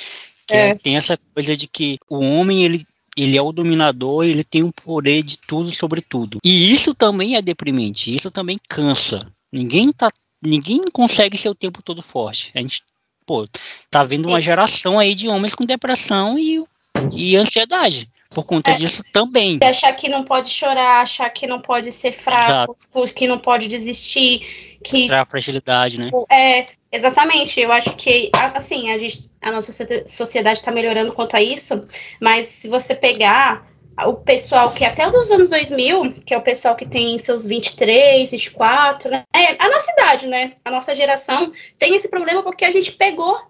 [0.46, 0.74] que é.
[0.74, 2.82] tem essa coisa de que o homem, ele
[3.14, 6.38] ele é o dominador, ele tem o poder de tudo sobre tudo.
[6.44, 9.26] E isso também é deprimente, isso também cansa.
[9.52, 10.08] Ninguém tá
[10.40, 12.52] ninguém consegue ser o tempo todo forte.
[12.54, 12.84] A gente,
[13.26, 13.44] pô,
[13.90, 16.64] tá vendo uma geração aí de homens com depressão e,
[17.12, 18.74] e ansiedade por conta é.
[18.74, 19.58] disso também.
[19.62, 23.14] Achar que não pode chorar, achar que não pode ser fraco, Exato.
[23.14, 26.10] que não pode desistir, que a fragilidade, né?
[26.30, 27.60] É, exatamente.
[27.60, 29.72] Eu acho que assim, a gente a nossa
[30.06, 31.86] sociedade está melhorando quanto a isso,
[32.20, 33.66] mas se você pegar
[34.06, 38.30] o pessoal que até os anos 2000, que é o pessoal que tem seus 23,
[38.30, 39.24] 24, né?
[39.34, 40.52] É, a nossa idade, né?
[40.64, 43.40] A nossa geração tem esse problema porque a gente pegou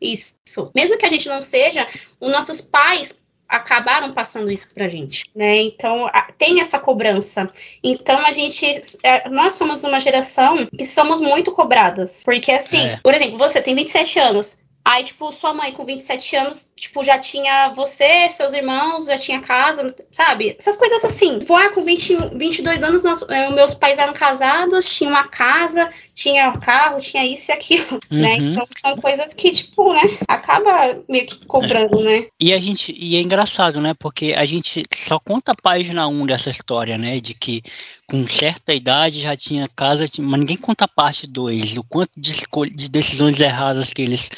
[0.00, 0.34] isso.
[0.74, 1.86] Mesmo que a gente não seja,
[2.20, 5.56] os nossos pais acabaram passando isso pra gente, né?
[5.62, 7.46] Então, tem essa cobrança.
[7.82, 13.00] Então, a gente, é, nós somos uma geração que somos muito cobradas, porque assim, é.
[13.02, 17.18] por exemplo, você tem 27 anos, Aí, tipo, sua mãe com 27 anos, tipo, já
[17.18, 20.54] tinha você, seus irmãos, já tinha casa, sabe?
[20.56, 21.40] Essas coisas assim.
[21.40, 25.92] Tipo, ah, com 20, 22 anos, nós, eh, meus pais eram casados, tinha uma casa,
[26.14, 28.36] tinha um carro, tinha isso e aquilo, né?
[28.36, 28.40] uhum.
[28.40, 28.52] né?
[28.52, 32.28] Então, são coisas que, tipo, né, acaba meio que cobrando, né?
[32.40, 33.92] E a gente, e é engraçado, né?
[33.98, 37.18] Porque a gente só conta a página 1 dessa história, né?
[37.18, 37.60] De que
[38.08, 42.36] com certa idade já tinha casa, mas ninguém conta a parte 2, o quanto de,
[42.72, 44.30] de decisões erradas que eles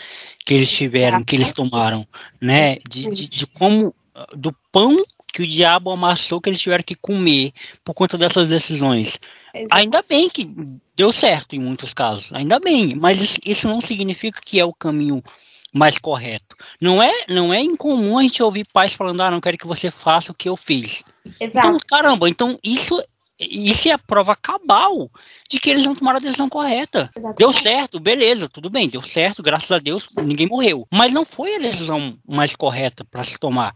[0.49, 2.09] que eles tiveram, que eles tomaram,
[2.41, 2.79] né?
[2.89, 3.95] De, de, de como
[4.35, 7.53] do pão que o diabo amassou que eles tiveram que comer
[7.85, 9.19] por conta dessas decisões.
[9.55, 9.75] Exato.
[9.75, 10.51] Ainda bem que
[10.97, 15.23] deu certo em muitos casos, ainda bem, mas isso não significa que é o caminho
[15.71, 16.57] mais correto.
[16.81, 19.91] Não é, não é incomum a gente ouvir pais falando: "Ah, não quero que você
[19.91, 21.03] faça o que eu fiz".
[21.39, 21.69] Exato.
[21.69, 22.99] Então, caramba, então isso
[23.39, 25.11] isso é a prova cabal
[25.49, 27.11] de que eles não tomaram a decisão correta.
[27.17, 27.39] Exatamente.
[27.39, 30.87] Deu certo, beleza, tudo bem, deu certo, graças a Deus, ninguém morreu.
[30.91, 33.75] Mas não foi a decisão mais correta para se tomar.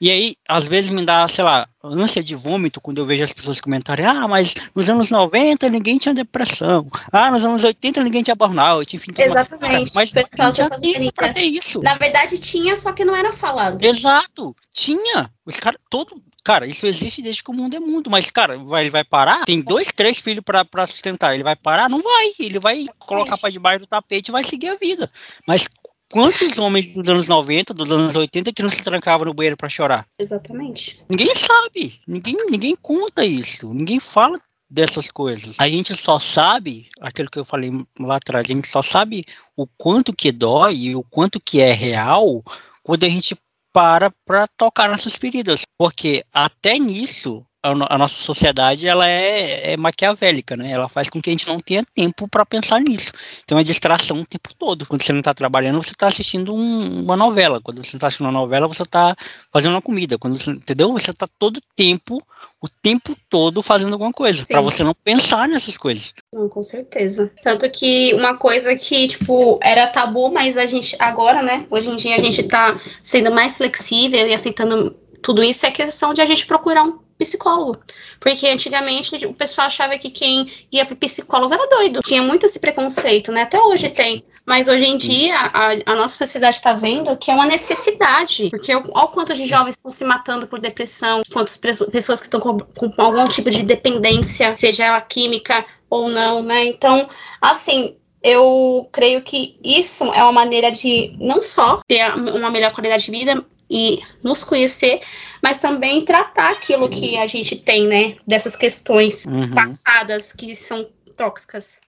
[0.00, 3.32] E aí, às vezes me dá, sei lá, ânsia de vômito quando eu vejo as
[3.32, 6.88] pessoas comentarem: ah, mas nos anos 90 ninguém tinha depressão.
[7.12, 9.12] Ah, nos anos 80 ninguém tinha burnout, enfim.
[9.16, 9.92] Exatamente.
[9.94, 11.80] Mas o pessoal tinha tempo pra ter isso.
[11.82, 13.82] Na verdade, tinha, só que não era falado.
[13.82, 15.30] Exato, tinha.
[15.46, 18.82] Os caras, todo, Cara, isso existe desde que o mundo é mundo, mas, cara, vai,
[18.82, 19.46] ele vai parar?
[19.46, 21.32] Tem dois, três filhos para sustentar.
[21.32, 21.88] Ele vai parar?
[21.88, 22.32] Não vai.
[22.38, 25.10] Ele vai colocar para debaixo do tapete e vai seguir a vida.
[25.46, 25.66] Mas
[26.12, 29.70] quantos homens dos anos 90, dos anos 80 que não se trancavam no banheiro para
[29.70, 30.06] chorar?
[30.18, 31.02] Exatamente.
[31.08, 31.98] Ninguém sabe.
[32.06, 33.72] Ninguém, ninguém conta isso.
[33.72, 35.56] Ninguém fala dessas coisas.
[35.58, 39.24] A gente só sabe, aquilo que eu falei lá atrás, a gente só sabe
[39.56, 42.44] o quanto que dói e o quanto que é real
[42.84, 43.34] quando a gente
[43.74, 50.54] para para tocar nossas feridas, porque até nisso a, nossa sociedade ela é, é, maquiavélica,
[50.54, 50.70] né?
[50.70, 53.10] Ela faz com que a gente não tenha tempo para pensar nisso.
[53.42, 54.84] Então é distração o tempo todo.
[54.84, 57.62] Quando você não está trabalhando, você está assistindo um, uma novela.
[57.62, 59.16] Quando você está assistindo uma novela, você está
[59.50, 60.18] fazendo uma comida.
[60.18, 60.92] Quando você, entendeu?
[60.92, 62.22] Você está todo tempo,
[62.60, 66.12] o tempo todo fazendo alguma coisa, para você não pensar nessas coisas.
[66.34, 67.32] Não, com certeza.
[67.42, 71.66] Tanto que uma coisa que, tipo, era tabu, mas a gente agora, né?
[71.70, 76.12] Hoje em dia a gente está sendo mais flexível e aceitando tudo isso é questão
[76.12, 77.78] de a gente procurar um psicólogo.
[78.20, 82.00] Porque antigamente o pessoal achava que quem ia pro psicólogo era doido.
[82.00, 83.42] Tinha muito esse preconceito, né?
[83.42, 84.24] Até hoje tem.
[84.46, 88.50] Mas hoje em dia a, a nossa sociedade está vendo que é uma necessidade.
[88.50, 92.58] Porque olha quanto de jovens estão se matando por depressão, quantas pessoas que estão com,
[92.58, 96.64] com algum tipo de dependência, seja ela química ou não, né?
[96.64, 97.08] Então,
[97.40, 103.04] assim, eu creio que isso é uma maneira de não só ter uma melhor qualidade
[103.04, 105.00] de vida, e nos conhecer,
[105.42, 108.16] mas também tratar aquilo que a gente tem, né?
[108.26, 109.50] Dessas questões uhum.
[109.50, 111.78] passadas que são tóxicas.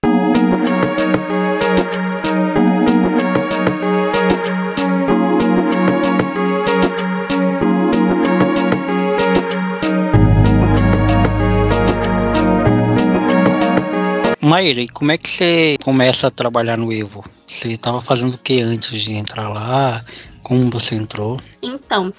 [14.47, 17.25] Maíra, e como é que você começa a trabalhar no Evo?
[17.49, 20.05] Você estava fazendo o que antes de entrar lá?
[20.47, 21.41] Como você entrou?
[21.61, 22.13] Então,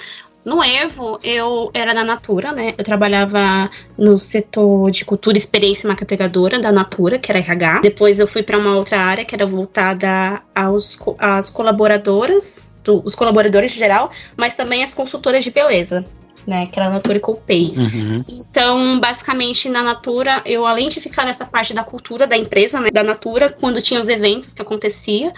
[0.43, 2.73] no Evo, eu era na Natura, né?
[2.77, 7.79] Eu trabalhava no setor de cultura, experiência e marca pegadora da Natura, que era RH.
[7.79, 13.15] Depois eu fui para uma outra área que era voltada aos às colaboradoras, do, os
[13.15, 16.05] colaboradores em geral, mas também as consultoras de beleza
[16.47, 16.65] né?
[16.65, 17.73] Que era a Natura e Coupei.
[17.75, 18.23] Uhum.
[18.27, 22.89] Então, basicamente, na Natura, eu além de ficar nessa parte da cultura da empresa, né,
[22.89, 25.33] da Natura, quando tinha os eventos que acontecia,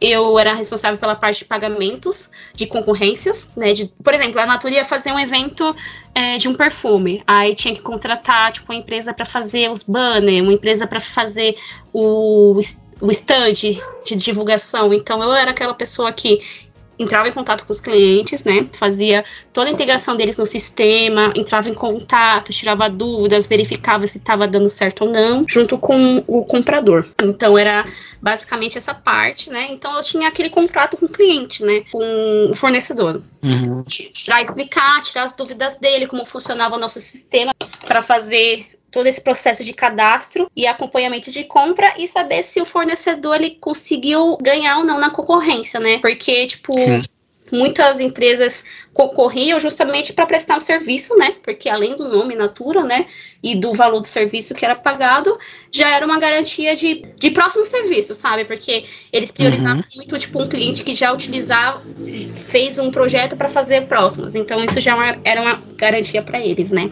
[0.00, 3.74] eu era responsável pela parte de pagamentos, de concorrências, né?
[3.74, 5.76] De, por exemplo, a Natura ia fazer um evento
[6.14, 10.40] é, de um perfume, aí tinha que contratar, tipo, uma empresa para fazer os banners,
[10.40, 11.56] uma empresa para fazer
[11.92, 12.58] o
[13.00, 14.94] o stand de divulgação.
[14.94, 16.40] Então eu era aquela pessoa que
[16.98, 18.68] entrava em contato com os clientes, né?
[18.72, 24.46] Fazia toda a integração deles no sistema, entrava em contato, tirava dúvidas, verificava se estava
[24.46, 27.06] dando certo ou não, junto com o comprador.
[27.22, 27.84] Então era
[28.20, 29.68] basicamente essa parte, né?
[29.70, 31.84] Então eu tinha aquele contrato com o cliente, né?
[31.90, 33.22] Com o fornecedor.
[33.42, 33.84] Uhum.
[34.24, 37.52] Para explicar, tirar as dúvidas dele, como funcionava o nosso sistema,
[37.84, 42.64] para fazer todo esse processo de cadastro e acompanhamento de compra e saber se o
[42.64, 45.98] fornecedor ele conseguiu ganhar ou não na concorrência, né?
[45.98, 47.02] Porque, tipo, Sim
[47.54, 51.36] muitas empresas concorriam justamente para prestar um serviço, né?
[51.42, 53.06] Porque além do nome Natura, né?
[53.42, 55.38] E do valor do serviço que era pagado,
[55.70, 58.44] já era uma garantia de, de próximo serviço, sabe?
[58.44, 59.96] Porque eles priorizavam uhum.
[59.96, 61.82] muito, tipo, um cliente que já utilizava,
[62.34, 64.34] fez um projeto para fazer próximos.
[64.34, 66.90] Então, isso já é era uma garantia para eles, né?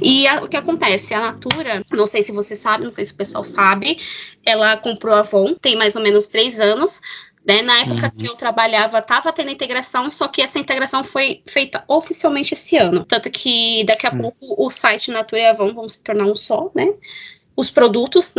[0.00, 1.14] E a, o que acontece?
[1.14, 3.98] A Natura, não sei se você sabe, não sei se o pessoal sabe,
[4.44, 7.00] ela comprou a Avon, tem mais ou menos três anos.
[7.44, 7.60] Né?
[7.62, 8.10] Na época uhum.
[8.10, 13.04] que eu trabalhava, estava tendo integração, só que essa integração foi feita oficialmente esse ano.
[13.04, 14.18] Tanto que daqui a Sim.
[14.18, 16.92] pouco o site Natura e Avon vão se tornar um só, né?
[17.56, 18.34] Os produtos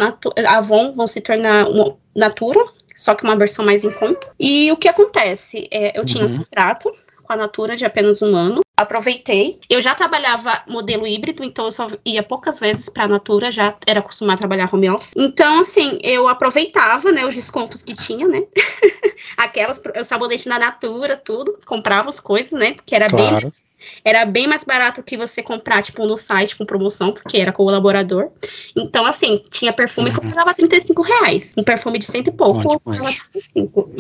[0.48, 2.64] Avon vão se tornar uma Natura,
[2.96, 4.34] só que uma versão mais em conta.
[4.40, 5.68] E o que acontece?
[5.72, 6.38] É, eu tinha um uhum.
[6.40, 6.92] contrato
[7.24, 8.62] com a Natura de apenas um ano.
[8.76, 9.60] Aproveitei.
[9.70, 13.76] Eu já trabalhava modelo híbrido, então eu só ia poucas vezes para a Natura, já
[13.86, 15.14] era acostumada a trabalhar home office.
[15.16, 18.44] Então, assim, eu aproveitava, né, os descontos que tinha, né?
[19.38, 22.74] Aquelas, o sabonete da Natura, tudo, comprava as coisas, né?
[22.74, 23.42] Porque era claro.
[23.42, 23.63] bem
[24.04, 28.30] era bem mais barato que você comprar, tipo, no site com promoção, porque era colaborador.
[28.76, 30.20] Então, assim, tinha perfume uhum.
[30.20, 31.54] que eu pagava 35 reais.
[31.58, 33.92] Um perfume de cento e pouco, eu pagava 35.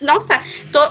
[0.00, 0.42] Nossa,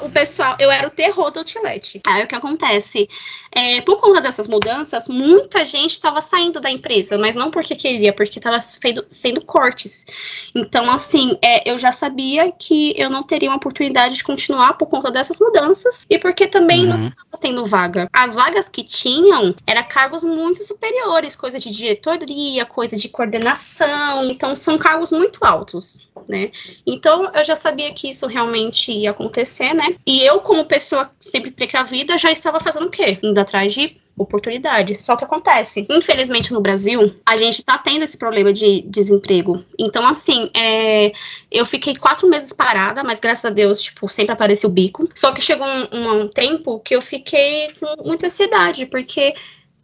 [0.03, 2.01] o pessoal, eu era o terror do outlet.
[2.08, 3.08] Aí o que acontece?
[3.51, 8.12] É, por conta dessas mudanças, muita gente estava saindo da empresa, mas não porque queria,
[8.12, 10.05] porque estava sendo cortes.
[10.53, 14.88] Então, assim, é, eu já sabia que eu não teria uma oportunidade de continuar por
[14.88, 16.97] conta dessas mudanças e porque também uhum.
[16.97, 18.10] não estava tendo vaga.
[18.12, 24.55] As vagas que tinham eram cargos muito superiores, coisa de diretoria, coisa de coordenação, então
[24.55, 26.51] são cargos muito altos, né?
[26.85, 29.95] Então eu já sabia que isso realmente ia acontecer, né?
[30.05, 33.17] E eu, como pessoa sempre precavida, já estava fazendo o quê?
[33.23, 35.01] Indo atrás de oportunidade.
[35.01, 39.63] Só que acontece, infelizmente no Brasil, a gente tá tendo esse problema de desemprego.
[39.78, 41.12] Então, assim, é,
[41.51, 45.10] eu fiquei quatro meses parada, mas graças a Deus, tipo, sempre apareceu o bico.
[45.13, 49.34] Só que chegou um, um, um tempo que eu fiquei com muita ansiedade, porque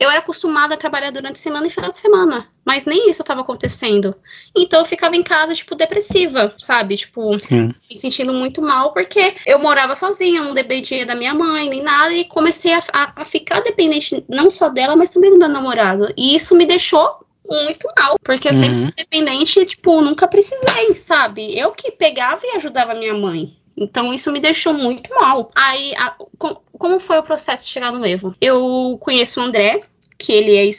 [0.02, 3.22] eu era acostumada a trabalhar durante a semana e final de semana, mas nem isso
[3.22, 4.16] estava acontecendo.
[4.58, 6.98] Então eu ficava em casa, tipo, depressiva, sabe?
[6.98, 7.72] Tipo, Sim.
[7.88, 12.12] me sentindo muito mal, porque eu morava sozinha, não dependia da minha mãe, nem nada,
[12.16, 16.12] e comecei a, a, a ficar dependente não só dela, mas também do meu namorado.
[16.18, 18.60] E isso me deixou muito mal, porque eu uhum.
[18.60, 21.56] sempre fui dependente, tipo, nunca precisei, sabe?
[21.56, 23.56] Eu que pegava e ajudava minha mãe.
[23.78, 25.52] Então isso me deixou muito mal.
[25.56, 28.36] Aí, a, com, como foi o processo de chegar no Evo?
[28.42, 29.82] Eu conheço o André,
[30.22, 30.70] que ele é,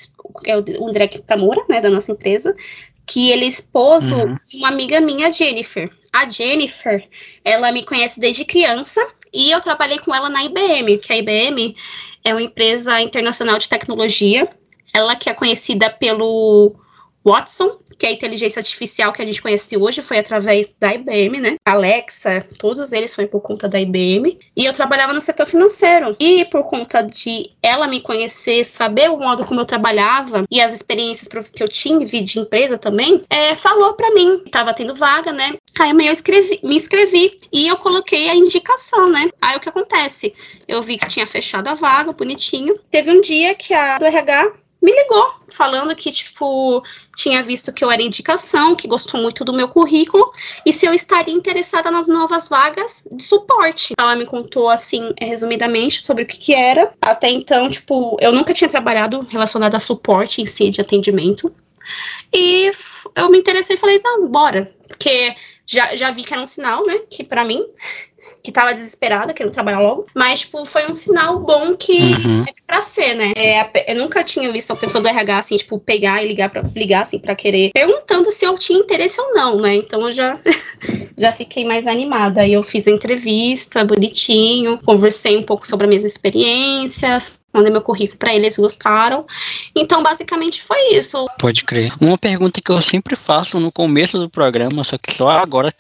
[0.47, 2.55] é o André Kitamura, né, da nossa empresa,
[3.05, 4.37] que ele é esposo uhum.
[4.47, 5.91] de uma amiga minha, Jennifer.
[6.13, 7.09] A Jennifer,
[7.45, 11.75] ela me conhece desde criança e eu trabalhei com ela na IBM, que a IBM
[12.25, 14.49] é uma empresa internacional de tecnologia.
[14.95, 16.77] Ela que é conhecida pelo
[17.25, 21.41] Watson, que é a inteligência artificial que a gente conhece hoje, foi através da IBM,
[21.41, 21.57] né?
[21.65, 24.39] Alexa, todos eles foi por conta da IBM.
[24.57, 26.17] E eu trabalhava no setor financeiro.
[26.19, 30.73] E por conta de ela me conhecer, saber o modo como eu trabalhava e as
[30.73, 34.43] experiências que eu tinha de empresa também, é, falou para mim.
[34.51, 35.55] Tava tendo vaga, né?
[35.79, 39.31] Aí eu escrevi, me inscrevi e eu coloquei a indicação, né?
[39.41, 40.35] Aí o que acontece?
[40.67, 42.79] Eu vi que tinha fechado a vaga, bonitinho.
[42.91, 44.53] Teve um dia que a do RH
[44.83, 46.83] me ligou falando que, tipo,
[47.15, 50.33] tinha visto que eu era indicação, que gostou muito do meu currículo
[50.67, 53.95] e se eu estaria interessada nas novas vagas de suporte.
[53.99, 56.93] Ela me contou, assim, resumidamente sobre o que, que era.
[57.01, 61.55] Até então, tipo, eu nunca tinha trabalhado relacionado a suporte em si, de atendimento.
[62.33, 62.71] E
[63.15, 64.75] eu me interessei e falei, não, bora.
[64.89, 65.35] Porque
[65.67, 67.01] já, já vi que era um sinal, né?
[67.09, 67.65] Que para mim
[68.43, 70.07] que tava desesperada, querendo trabalhar logo.
[70.15, 72.43] Mas, tipo, foi um sinal bom que uhum.
[72.43, 73.33] é pra ser, né?
[73.37, 76.65] É, eu nunca tinha visto uma pessoa do RH, assim, tipo, pegar e ligar pra
[76.75, 77.71] ligar, assim, pra querer.
[77.73, 79.77] Perguntando se eu tinha interesse ou não, né?
[79.77, 80.41] Então eu já,
[81.17, 82.43] já fiquei mais animada.
[82.43, 87.83] Aí eu fiz a entrevista bonitinho, conversei um pouco sobre as minhas experiências, mandei meu
[87.83, 89.27] currículo para eles, gostaram.
[89.75, 91.27] Então, basicamente foi isso.
[91.39, 91.93] Pode crer.
[92.01, 95.73] Uma pergunta que eu sempre faço no começo do programa, só que só agora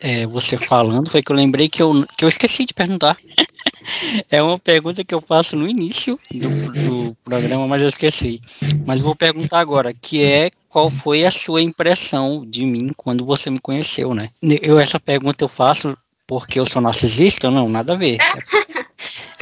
[0.00, 3.16] é, você falando, foi que eu lembrei que eu, que eu esqueci de perguntar.
[4.30, 8.40] é uma pergunta que eu faço no início do, do programa, mas eu esqueci.
[8.84, 13.50] Mas vou perguntar agora, que é qual foi a sua impressão de mim quando você
[13.50, 14.30] me conheceu, né?
[14.42, 17.50] Eu, essa pergunta eu faço porque eu sou narcisista?
[17.50, 18.18] Não, nada a ver.
[18.20, 18.84] É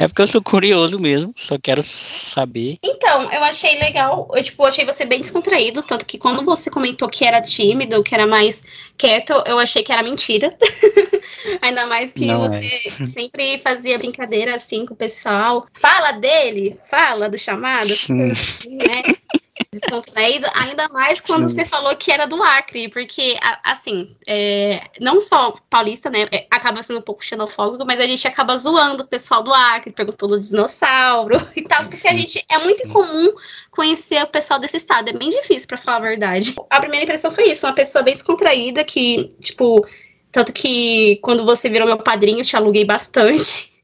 [0.07, 2.77] porque eu sou curioso mesmo, só quero saber.
[2.83, 7.09] Então, eu achei legal, eu, tipo, achei você bem descontraído, tanto que quando você comentou
[7.09, 8.63] que era tímido, que era mais
[8.97, 10.55] quieto, eu achei que era mentira.
[11.61, 13.05] Ainda mais que Não você é.
[13.05, 15.67] sempre fazia brincadeira assim com o pessoal.
[15.73, 18.31] Fala dele, fala do chamado, Sim.
[18.65, 19.01] né?
[19.71, 21.55] Descontraído, ainda mais quando Sim.
[21.55, 26.81] você falou que era do Acre, porque, assim, é, não só paulista, né, é, acaba
[26.81, 30.41] sendo um pouco xenofóbico, mas a gente acaba zoando o pessoal do Acre, perguntando do
[30.41, 33.33] dinossauro e tal, porque a gente, é muito incomum
[33.71, 36.55] conhecer o pessoal desse estado, é bem difícil, para falar a verdade.
[36.69, 39.85] A primeira impressão foi isso, uma pessoa bem descontraída, que, tipo,
[40.31, 43.78] tanto que quando você virou meu padrinho, eu te aluguei bastante.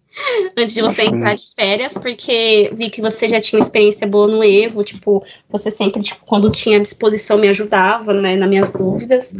[0.58, 1.16] Antes de você Nossa.
[1.16, 5.70] entrar de férias, porque vi que você já tinha experiência boa no Evo, tipo, você
[5.70, 9.36] sempre, tipo, quando tinha disposição me ajudava, né, nas minhas dúvidas.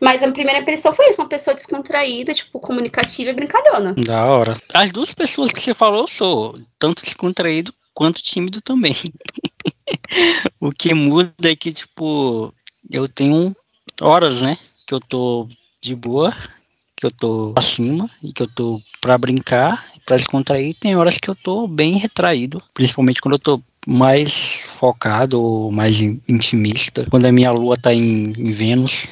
[0.00, 3.94] Mas a primeira impressão foi isso, uma pessoa descontraída, tipo, comunicativa e brincalhona.
[3.94, 4.60] Da hora.
[4.74, 8.94] As duas pessoas que você falou, eu sou tanto descontraído quanto tímido também.
[10.60, 12.52] o que muda é que, tipo,
[12.90, 13.54] eu tenho
[14.00, 14.56] horas, né,
[14.86, 15.48] que eu tô
[15.80, 16.34] de boa,
[16.96, 21.28] que eu tô acima e que eu tô para brincar para descontrair, tem horas que
[21.28, 27.32] eu tô bem retraído, principalmente quando eu tô mais focado ou mais intimista, quando a
[27.32, 29.06] minha lua tá em, em Vênus.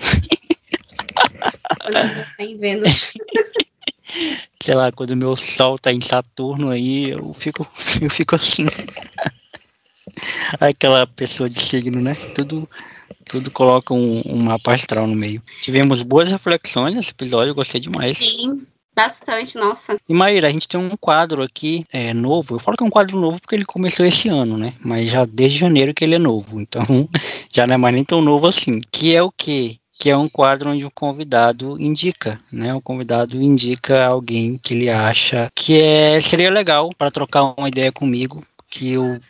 [1.82, 3.12] Quando a lua tá em Vênus.
[4.62, 7.70] Sei lá, quando o meu sol tá em Saturno aí, eu fico,
[8.00, 8.64] eu fico assim.
[10.58, 12.14] Aquela pessoa de signo, né?
[12.34, 12.66] Tudo,
[13.26, 15.42] tudo coloca um, um mapa astral no meio.
[15.60, 18.16] Tivemos boas reflexões nesse episódio, gostei demais.
[18.16, 18.66] Sim,
[18.96, 19.98] Bastante, nossa.
[20.08, 22.54] E Maíra, a gente tem um quadro aqui é, novo.
[22.54, 24.72] Eu falo que é um quadro novo porque ele começou esse ano, né?
[24.80, 26.58] Mas já desde janeiro que ele é novo.
[26.58, 26.82] Então
[27.52, 28.78] já não é mais nem tão novo assim.
[28.90, 29.76] Que é o quê?
[29.98, 32.72] Que é um quadro onde o convidado indica, né?
[32.72, 37.92] O convidado indica alguém que ele acha que é, seria legal para trocar uma ideia
[37.92, 39.20] comigo, que eu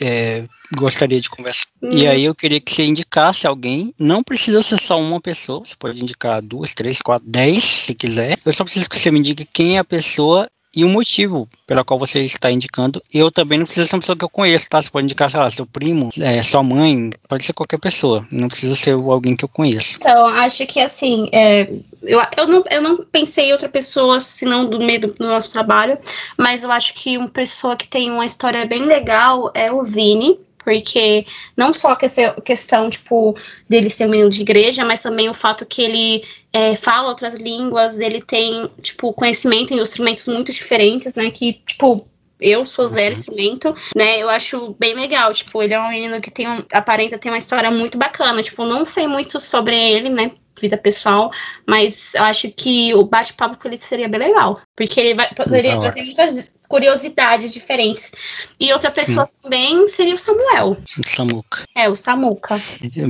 [0.00, 1.66] é, gostaria de conversar.
[1.82, 1.88] Hum.
[1.92, 3.94] E aí eu queria que você indicasse alguém.
[3.98, 5.64] Não precisa ser só uma pessoa.
[5.64, 8.38] Você pode indicar duas, três, quatro, dez, se quiser.
[8.44, 11.82] Eu só preciso que você me diga quem é a pessoa e o motivo pela
[11.82, 13.02] qual você está indicando.
[13.12, 14.82] Eu também não preciso ser uma pessoa que eu conheço, tá?
[14.82, 18.26] Você pode indicar, sei lá, seu primo, é, sua mãe, pode ser qualquer pessoa.
[18.30, 19.96] Não precisa ser alguém que eu conheço.
[19.96, 21.72] Então, acho que assim, é,
[22.02, 25.98] eu, eu, não, eu não pensei em outra pessoa, senão do meio do nosso trabalho,
[26.36, 30.38] mas eu acho que uma pessoa que tem uma história bem legal é o Vini
[30.66, 31.24] porque
[31.56, 33.36] não só a questão, tipo,
[33.68, 37.34] dele ser um menino de igreja, mas também o fato que ele é, fala outras
[37.34, 42.04] línguas, ele tem, tipo, conhecimento em instrumentos muito diferentes, né, que, tipo,
[42.40, 43.18] eu sou zero uhum.
[43.20, 44.18] instrumento, né?
[44.20, 45.32] Eu acho bem legal.
[45.32, 48.42] Tipo, ele é um menino que tem um, aparenta ter uma história muito bacana.
[48.42, 50.32] Tipo, não sei muito sobre ele, né?
[50.60, 51.30] Vida pessoal,
[51.66, 54.60] mas eu acho que o bate-papo com ele seria bem legal.
[54.76, 58.12] Porque ele vai, poderia trazer muitas curiosidades diferentes.
[58.60, 59.32] E outra pessoa Sim.
[59.42, 60.76] também seria o Samuel.
[60.98, 61.64] O Samuca.
[61.76, 62.60] É, o Samuca.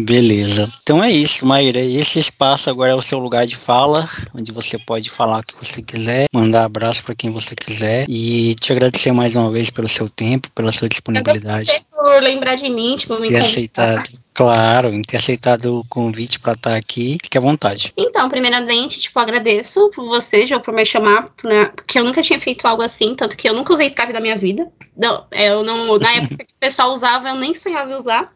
[0.05, 0.73] Beleza.
[0.83, 1.81] Então é isso, Maíra.
[1.81, 5.57] Esse espaço agora é o seu lugar de fala, onde você pode falar o que
[5.57, 9.89] você quiser, mandar abraço para quem você quiser e te agradecer mais uma vez pelo
[9.89, 11.85] seu tempo, pela sua disponibilidade.
[11.91, 14.27] por lembrar de mim, tipo, me ter aceitado.
[14.37, 17.17] Claro, em ter aceitado o convite para estar aqui.
[17.23, 17.95] Fique à vontade.
[17.97, 22.38] Então, primeiramente, tipo, agradeço por você, João, por me chamar, né, porque eu nunca tinha
[22.38, 24.70] feito algo assim, tanto que eu nunca usei Skype na minha vida.
[24.96, 28.32] Não, é, eu não, na época que o pessoal usava, eu nem sonhava em usar.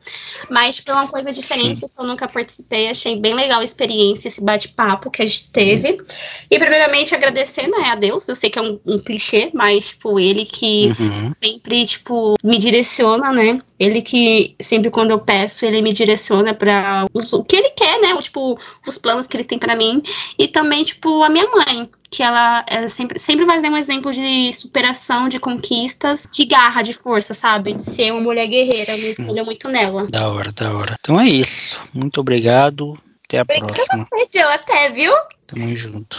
[0.48, 1.86] Mas, tipo, é uma coisa diferente Sim.
[1.88, 2.88] que eu nunca participei.
[2.88, 5.98] Achei bem legal a experiência, esse bate-papo que a gente teve.
[6.50, 8.28] E, primeiramente, agradecer, né, a Deus.
[8.28, 11.32] Eu sei que é um, um clichê, mas, tipo, ele que uhum.
[11.34, 13.60] sempre, tipo, me direciona, né?
[13.78, 18.14] Ele que sempre quando eu peço, ele me direciona para o que ele quer, né?
[18.20, 20.02] Tipo, os planos que ele tem para mim.
[20.38, 24.12] E também, tipo, a minha mãe, que ela, ela, sempre, sempre vai dar um exemplo
[24.12, 27.72] de superação, de conquistas, de garra, de força, sabe?
[27.72, 28.92] De ser uma mulher guerreira.
[29.18, 30.06] Eu me muito nela.
[30.08, 30.96] Da hora, da hora.
[31.00, 31.80] Então é isso.
[31.94, 32.98] Muito obrigado.
[33.24, 34.08] Até a Obrigada próxima.
[34.12, 34.52] Você, Joe.
[34.52, 35.12] Até, viu?
[35.46, 36.18] Tamo junto.